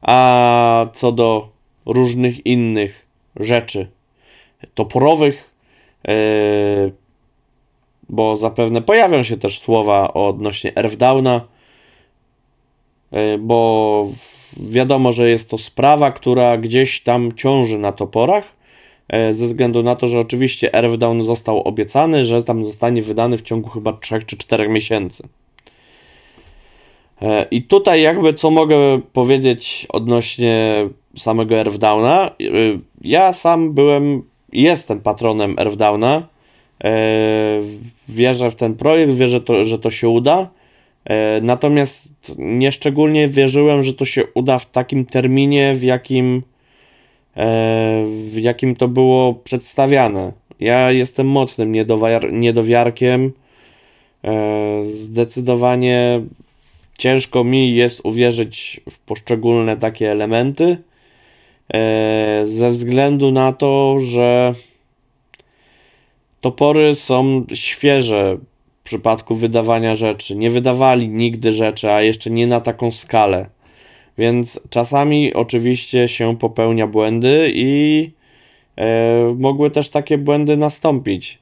A 0.00 0.86
co 0.92 1.12
do 1.12 1.48
różnych 1.86 2.46
innych 2.46 3.06
rzeczy 3.36 3.90
toporowych, 4.74 5.50
yy, 6.08 6.14
bo 8.08 8.36
zapewne 8.36 8.82
pojawią 8.82 9.22
się 9.22 9.36
też 9.36 9.58
słowa 9.58 10.14
odnośnie 10.14 10.76
Earthdowna, 10.76 11.40
yy, 13.12 13.38
bo 13.38 14.08
wiadomo, 14.56 15.12
że 15.12 15.30
jest 15.30 15.50
to 15.50 15.58
sprawa, 15.58 16.10
która 16.10 16.56
gdzieś 16.58 17.02
tam 17.02 17.32
ciąży 17.32 17.78
na 17.78 17.92
toporach, 17.92 18.57
ze 19.12 19.46
względu 19.46 19.82
na 19.82 19.96
to, 19.96 20.08
że 20.08 20.18
oczywiście 20.18 20.74
Earthdown 20.74 21.22
został 21.22 21.62
obiecany, 21.62 22.24
że 22.24 22.42
tam 22.42 22.66
zostanie 22.66 23.02
wydany 23.02 23.38
w 23.38 23.42
ciągu 23.42 23.68
chyba 23.68 23.92
3 23.92 24.22
czy 24.26 24.36
4 24.36 24.68
miesięcy. 24.68 25.28
I 27.50 27.62
tutaj 27.62 28.02
jakby 28.02 28.34
co 28.34 28.50
mogę 28.50 28.76
powiedzieć 29.12 29.86
odnośnie 29.88 30.88
samego 31.16 31.54
Earthdowna. 31.54 32.30
Ja 33.00 33.32
sam 33.32 33.72
byłem, 33.72 34.22
jestem 34.52 35.00
patronem 35.00 35.58
Earthdowna. 35.58 36.28
Wierzę 38.08 38.50
w 38.50 38.54
ten 38.54 38.74
projekt, 38.74 39.12
wierzę, 39.12 39.40
to, 39.40 39.64
że 39.64 39.78
to 39.78 39.90
się 39.90 40.08
uda. 40.08 40.48
Natomiast 41.42 42.34
nieszczególnie 42.38 43.28
wierzyłem, 43.28 43.82
że 43.82 43.94
to 43.94 44.04
się 44.04 44.22
uda 44.34 44.58
w 44.58 44.70
takim 44.70 45.06
terminie, 45.06 45.74
w 45.74 45.82
jakim, 45.82 46.42
w 48.06 48.34
jakim 48.36 48.76
to 48.76 48.88
było 48.88 49.34
przedstawiane. 49.34 50.32
Ja 50.60 50.92
jestem 50.92 51.26
mocnym 51.26 51.72
niedowiar 51.72 52.32
niedowiarkiem. 52.32 53.32
Zdecydowanie 54.82 56.20
ciężko 56.98 57.44
mi 57.44 57.74
jest 57.74 58.00
uwierzyć 58.04 58.80
w 58.90 58.98
poszczególne 58.98 59.76
takie 59.76 60.12
elementy, 60.12 60.76
e, 61.74 62.42
ze 62.46 62.70
względu 62.70 63.30
na 63.32 63.52
to, 63.52 63.96
że 64.00 64.54
topory 66.40 66.94
są 66.94 67.44
świeże 67.54 68.38
w 68.80 68.82
przypadku 68.82 69.34
wydawania 69.34 69.94
rzeczy. 69.94 70.36
Nie 70.36 70.50
wydawali 70.50 71.08
nigdy 71.08 71.52
rzeczy, 71.52 71.90
a 71.90 72.02
jeszcze 72.02 72.30
nie 72.30 72.46
na 72.46 72.60
taką 72.60 72.92
skalę. 72.92 73.46
Więc 74.18 74.60
czasami 74.70 75.34
oczywiście 75.34 76.08
się 76.08 76.36
popełnia 76.36 76.86
błędy 76.86 77.50
i 77.54 78.10
e, 78.76 79.34
mogły 79.38 79.70
też 79.70 79.88
takie 79.88 80.18
błędy 80.18 80.56
nastąpić. 80.56 81.38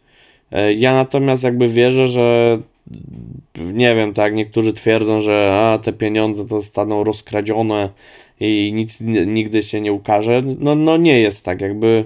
E, 0.53 0.75
ja 0.75 0.95
natomiast 0.95 1.43
jakby 1.43 1.69
wierzę, 1.69 2.07
że 2.07 2.59
nie 3.57 3.95
wiem, 3.95 4.15
tak, 4.15 4.35
niektórzy 4.35 4.73
twierdzą, 4.73 5.21
że 5.21 5.59
a, 5.61 5.79
te 5.79 5.93
pieniądze 5.93 6.47
to 6.47 6.61
zostaną 6.61 7.05
rozkradzione 7.05 7.89
i 8.41 8.73
nic 8.75 9.01
nigdy 9.27 9.63
się 9.63 9.81
nie 9.81 9.93
ukaże. 9.93 10.43
No, 10.59 10.75
no 10.75 10.97
nie 10.97 11.21
jest 11.21 11.45
tak, 11.45 11.61
jakby 11.61 12.05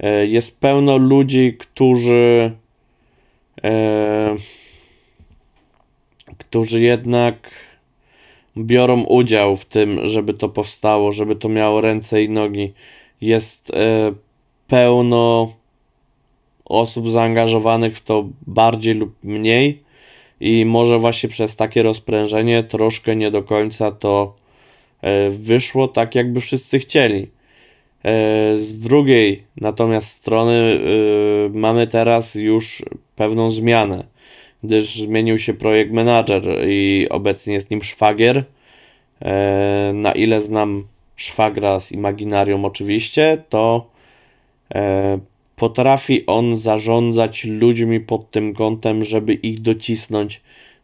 e, 0.00 0.26
jest 0.26 0.60
pełno 0.60 0.96
ludzi, 0.96 1.56
którzy 1.58 2.52
e, 3.64 4.36
którzy 6.38 6.80
jednak 6.80 7.50
biorą 8.58 9.02
udział 9.04 9.56
w 9.56 9.64
tym, 9.64 10.06
żeby 10.06 10.34
to 10.34 10.48
powstało, 10.48 11.12
żeby 11.12 11.36
to 11.36 11.48
miało 11.48 11.80
ręce 11.80 12.22
i 12.22 12.28
nogi. 12.28 12.72
Jest 13.20 13.70
e, 13.70 14.12
pełno 14.68 15.52
osób 16.64 17.10
zaangażowanych 17.10 17.96
w 17.96 18.00
to 18.00 18.28
bardziej 18.46 18.94
lub 18.94 19.14
mniej 19.22 19.82
i 20.40 20.64
może 20.64 20.98
właśnie 20.98 21.28
przez 21.28 21.56
takie 21.56 21.82
rozprężenie 21.82 22.62
troszkę 22.62 23.16
nie 23.16 23.30
do 23.30 23.42
końca 23.42 23.90
to 23.90 24.36
e, 25.00 25.30
wyszło 25.30 25.88
tak, 25.88 26.14
jakby 26.14 26.40
wszyscy 26.40 26.78
chcieli. 26.78 27.22
E, 27.22 27.28
z 28.58 28.78
drugiej 28.78 29.42
natomiast 29.56 30.08
strony 30.08 30.80
mamy 31.52 31.86
teraz 31.86 32.34
już 32.34 32.84
pewną 33.16 33.50
zmianę, 33.50 34.04
gdyż 34.64 34.94
zmienił 34.94 35.38
się 35.38 35.54
projekt 35.54 35.92
manager 35.92 36.42
i 36.68 37.06
obecnie 37.10 37.54
jest 37.54 37.70
nim 37.70 37.82
szwagier. 37.82 38.44
Na 39.94 40.12
ile 40.12 40.42
znam 40.42 40.84
szwagra 41.16 41.80
z 41.80 41.92
Imaginarium 41.92 42.64
oczywiście, 42.64 43.42
to 43.48 43.90
potrafi 45.56 46.26
on 46.26 46.56
zarządzać 46.56 47.44
ludźmi 47.44 48.00
pod 48.00 48.30
tym 48.30 48.54
kątem, 48.54 49.04
żeby 49.04 49.34
ich 49.34 49.60
docisnąć, 49.60 50.40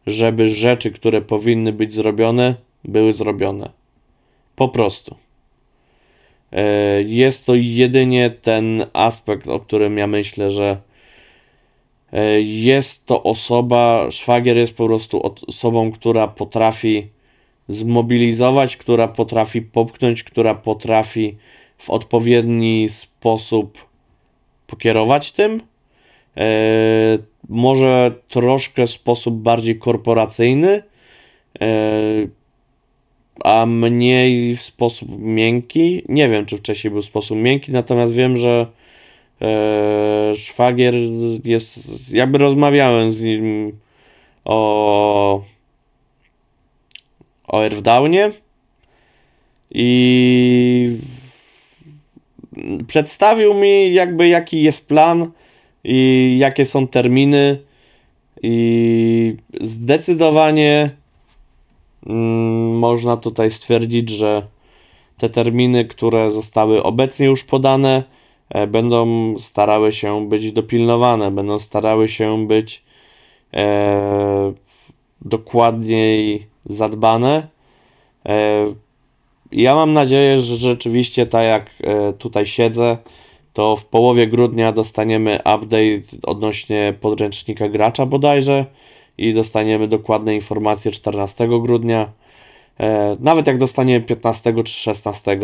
żeby 0.07 0.49
rzeczy, 0.49 0.91
które 0.91 1.21
powinny 1.23 1.73
być 1.73 1.95
zrobione, 1.95 2.55
były 2.85 3.13
zrobione. 3.13 3.71
Po 4.57 4.69
prostu. 4.69 5.17
E, 6.53 7.03
jest 7.03 7.47
to 7.47 7.55
jedynie 7.55 8.31
ten 8.31 8.87
aspekt, 8.93 9.49
o 9.49 9.61
którym 9.61 9.99
ja 9.99 10.07
myślę, 10.07 10.51
że 10.51 10.71
e, 10.71 10.77
jest 12.43 13.07
to 13.07 13.23
osoba, 13.23 14.11
szwagier 14.11 14.57
jest 14.57 14.77
po 14.77 14.87
prostu 14.87 15.23
osobą, 15.49 15.93
która 15.93 16.29
potrafi 16.29 17.07
zmobilizować, 17.69 18.77
która 18.77 19.09
potrafi 19.09 19.63
popchnąć, 19.63 20.25
która 20.25 20.55
potrafi 20.55 21.37
w 21.79 21.91
odpowiedni 21.91 22.89
sposób 22.89 23.87
pokierować 24.67 25.33
tym. 25.33 25.63
E, 26.37 27.19
może 27.49 28.13
troszkę 28.29 28.87
w 28.87 28.91
sposób 28.91 29.35
bardziej 29.35 29.79
korporacyjny, 29.79 30.83
e, 31.61 31.73
a 33.45 33.67
mniej 33.67 34.57
w 34.57 34.63
sposób 34.63 35.09
miękki. 35.19 36.03
Nie 36.09 36.29
wiem, 36.29 36.47
czy 36.47 36.57
wcześniej 36.59 36.91
był 36.91 37.03
sposób 37.03 37.39
miękki, 37.39 37.73
natomiast 37.73 38.15
wiem, 38.15 38.37
że 38.37 38.67
szwagier 40.37 40.95
jest. 41.45 42.13
Jakby 42.13 42.39
rozmawiałem 42.39 43.11
z 43.11 43.21
nim 43.21 43.79
o 44.45 45.43
o 47.49 47.65
Earthdownie 47.65 48.31
i 49.71 50.97
przedstawił 52.87 53.55
mi 53.55 53.95
jakby 53.95 54.29
jaki 54.29 54.63
jest 54.63 54.89
plan 54.89 55.31
i 55.85 56.37
jakie 56.39 56.67
są 56.67 56.87
terminy 56.89 57.59
i 58.43 59.37
zdecydowanie 59.61 60.91
mm, 62.07 62.79
można 62.79 63.17
tutaj 63.17 63.51
stwierdzić, 63.51 64.11
że 64.11 64.47
te 65.19 65.29
terminy, 65.29 65.85
które 65.85 66.31
zostały 66.31 66.83
obecnie 66.83 67.27
już 67.27 67.45
podane, 67.45 67.97
e, 67.97 68.12
będą 68.69 69.35
starały 69.39 69.93
się 69.93 70.29
być 70.29 70.53
dopilnowane, 70.53 71.31
będą 71.31 71.59
starały 71.59 72.09
się 72.09 72.47
być 72.47 72.83
e, 73.55 74.53
dokładniej 75.21 76.47
zadbane. 76.67 77.47
E, 78.27 78.67
ja 79.53 79.75
mam 79.75 79.93
nadzieję, 79.93 80.39
że 80.39 80.57
rzeczywiście 80.57 81.27
tak 81.27 81.45
jak 81.45 81.71
e, 81.81 82.13
tutaj 82.13 82.47
siedzę, 82.47 82.97
to 83.53 83.77
w 83.77 83.87
połowie 83.87 84.27
grudnia 84.27 84.73
dostaniemy 84.73 85.37
update 85.39 86.17
odnośnie 86.23 86.95
podręcznika 87.01 87.69
gracza 87.69 88.07
bodajże 88.07 88.67
i 89.19 89.35
dostaniemy 89.35 89.89
dokładne 89.89 90.35
informacje 90.35 90.91
14 90.91 91.49
grudnia. 91.63 92.13
E, 92.81 93.17
nawet 93.21 93.47
jak 93.47 93.59
dostaniemy 93.59 94.05
15 94.05 94.55
czy 94.65 94.73
16, 94.73 95.39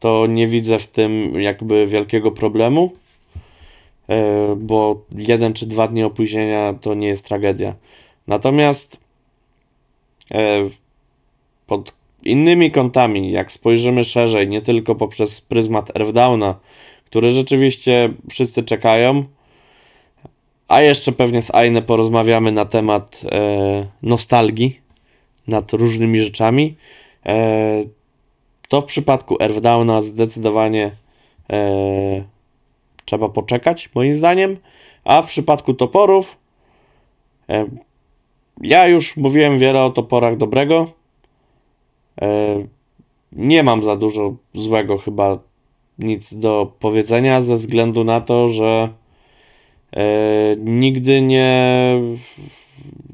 to 0.00 0.26
nie 0.26 0.48
widzę 0.48 0.78
w 0.78 0.86
tym 0.86 1.40
jakby 1.40 1.86
wielkiego 1.86 2.30
problemu, 2.30 2.92
e, 4.08 4.56
bo 4.56 5.02
jeden 5.12 5.52
czy 5.52 5.66
dwa 5.66 5.88
dni 5.88 6.02
opóźnienia 6.02 6.74
to 6.80 6.94
nie 6.94 7.08
jest 7.08 7.26
tragedia. 7.26 7.74
Natomiast 8.26 8.96
pod 11.66 11.92
innymi 12.22 12.70
kątami, 12.70 13.32
jak 13.32 13.52
spojrzymy 13.52 14.04
szerzej, 14.04 14.48
nie 14.48 14.62
tylko 14.62 14.94
poprzez 14.94 15.40
pryzmat 15.40 15.96
Earthdowna, 15.96 16.54
który 17.04 17.32
rzeczywiście 17.32 18.12
wszyscy 18.30 18.64
czekają, 18.64 19.24
a 20.68 20.80
jeszcze 20.80 21.12
pewnie 21.12 21.42
z 21.42 21.54
Aine 21.54 21.82
porozmawiamy 21.82 22.52
na 22.52 22.64
temat 22.64 23.22
e, 23.32 23.86
nostalgii 24.02 24.80
nad 25.48 25.72
różnymi 25.72 26.20
rzeczami, 26.20 26.76
e, 27.26 27.84
to 28.68 28.80
w 28.80 28.84
przypadku 28.84 29.36
Earthdowna 29.40 30.02
zdecydowanie 30.02 30.90
e, 31.52 32.24
trzeba 33.04 33.28
poczekać, 33.28 33.90
moim 33.94 34.16
zdaniem, 34.16 34.56
a 35.04 35.22
w 35.22 35.28
przypadku 35.28 35.74
toporów 35.74 36.36
e, 37.48 37.66
ja 38.60 38.88
już 38.88 39.16
mówiłem 39.16 39.58
wiele 39.58 39.84
o 39.84 39.90
toporach 39.90 40.36
dobrego, 40.36 40.96
E, 42.22 42.58
nie 43.32 43.62
mam 43.62 43.82
za 43.82 43.96
dużo 43.96 44.36
złego 44.54 44.98
chyba 44.98 45.38
nic 45.98 46.34
do 46.34 46.72
powiedzenia 46.78 47.42
ze 47.42 47.56
względu 47.56 48.04
na 48.04 48.20
to, 48.20 48.48
że 48.48 48.88
e, 49.96 50.04
nigdy 50.58 51.20
nie, 51.20 51.96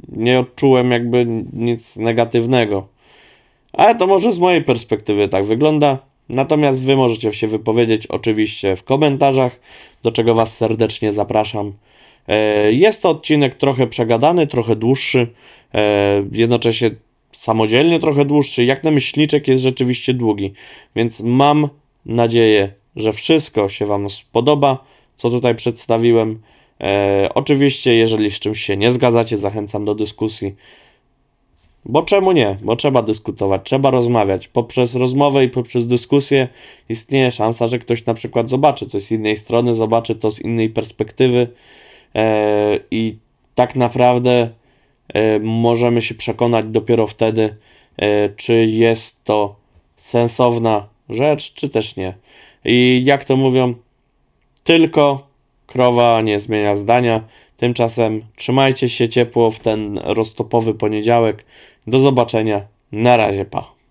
nie 0.08 0.40
odczułem 0.40 0.90
jakby 0.90 1.26
nic 1.52 1.96
negatywnego. 1.96 2.88
Ale 3.72 3.94
to 3.94 4.06
może 4.06 4.32
z 4.32 4.38
mojej 4.38 4.64
perspektywy 4.64 5.28
tak 5.28 5.44
wygląda. 5.44 5.98
Natomiast 6.28 6.80
Wy 6.80 6.96
możecie 6.96 7.32
się 7.32 7.48
wypowiedzieć 7.48 8.06
oczywiście 8.06 8.76
w 8.76 8.84
komentarzach, 8.84 9.60
do 10.02 10.12
czego 10.12 10.34
Was 10.34 10.56
serdecznie 10.56 11.12
zapraszam. 11.12 11.72
E, 12.28 12.72
Jest 12.72 13.02
to 13.02 13.10
odcinek 13.10 13.54
trochę 13.54 13.86
przegadany, 13.86 14.46
trochę 14.46 14.76
dłuższy, 14.76 15.26
e, 15.74 16.24
jednocześnie 16.32 16.90
samodzielnie 17.32 18.00
trochę 18.00 18.24
dłuższy. 18.24 18.64
Jak 18.64 18.84
na 18.84 18.90
myślniczek 18.90 19.48
jest 19.48 19.62
rzeczywiście 19.62 20.14
długi, 20.14 20.52
więc 20.96 21.20
mam 21.20 21.68
nadzieję, 22.06 22.72
że 22.96 23.12
wszystko 23.12 23.68
się 23.68 23.86
Wam 23.86 24.10
spodoba, 24.10 24.84
co 25.16 25.30
tutaj 25.30 25.54
przedstawiłem. 25.54 26.40
E, 26.80 27.28
oczywiście, 27.34 27.94
jeżeli 27.94 28.30
z 28.30 28.40
czymś 28.40 28.60
się 28.60 28.76
nie 28.76 28.92
zgadzacie, 28.92 29.38
zachęcam 29.38 29.84
do 29.84 29.94
dyskusji. 29.94 30.54
Bo 31.84 32.02
czemu 32.02 32.32
nie? 32.32 32.56
Bo 32.62 32.76
trzeba 32.76 33.02
dyskutować, 33.02 33.60
trzeba 33.64 33.90
rozmawiać. 33.90 34.48
Poprzez 34.48 34.94
rozmowę 34.94 35.44
i 35.44 35.48
poprzez 35.48 35.86
dyskusję 35.86 36.48
istnieje 36.88 37.30
szansa, 37.30 37.66
że 37.66 37.78
ktoś 37.78 38.06
na 38.06 38.14
przykład 38.14 38.50
zobaczy 38.50 38.86
coś 38.86 39.02
z 39.02 39.10
innej 39.10 39.36
strony, 39.36 39.74
zobaczy 39.74 40.14
to 40.14 40.30
z 40.30 40.40
innej 40.40 40.70
perspektywy 40.70 41.48
e, 42.14 42.78
i 42.90 43.16
tak 43.54 43.76
naprawdę 43.76 44.50
e, 45.14 45.38
możemy 45.38 46.02
się 46.02 46.14
przekonać 46.14 46.66
dopiero 46.68 47.06
wtedy, 47.06 47.56
e, 47.96 48.28
czy 48.28 48.66
jest 48.66 49.24
to 49.24 49.56
sensowna 49.96 50.88
rzecz, 51.08 51.54
czy 51.54 51.68
też 51.68 51.96
nie. 51.96 52.14
I 52.64 53.02
jak 53.04 53.24
to 53.24 53.36
mówią, 53.36 53.74
tylko 54.64 55.26
krowa 55.66 56.22
nie 56.22 56.40
zmienia 56.40 56.76
zdania. 56.76 57.20
Tymczasem 57.56 58.24
trzymajcie 58.36 58.88
się 58.88 59.08
ciepło 59.08 59.50
w 59.50 59.58
ten 59.58 59.98
roztopowy 60.04 60.74
poniedziałek. 60.74 61.44
Do 61.86 61.98
zobaczenia. 61.98 62.60
Na 62.92 63.16
razie, 63.16 63.44
pa. 63.44 63.81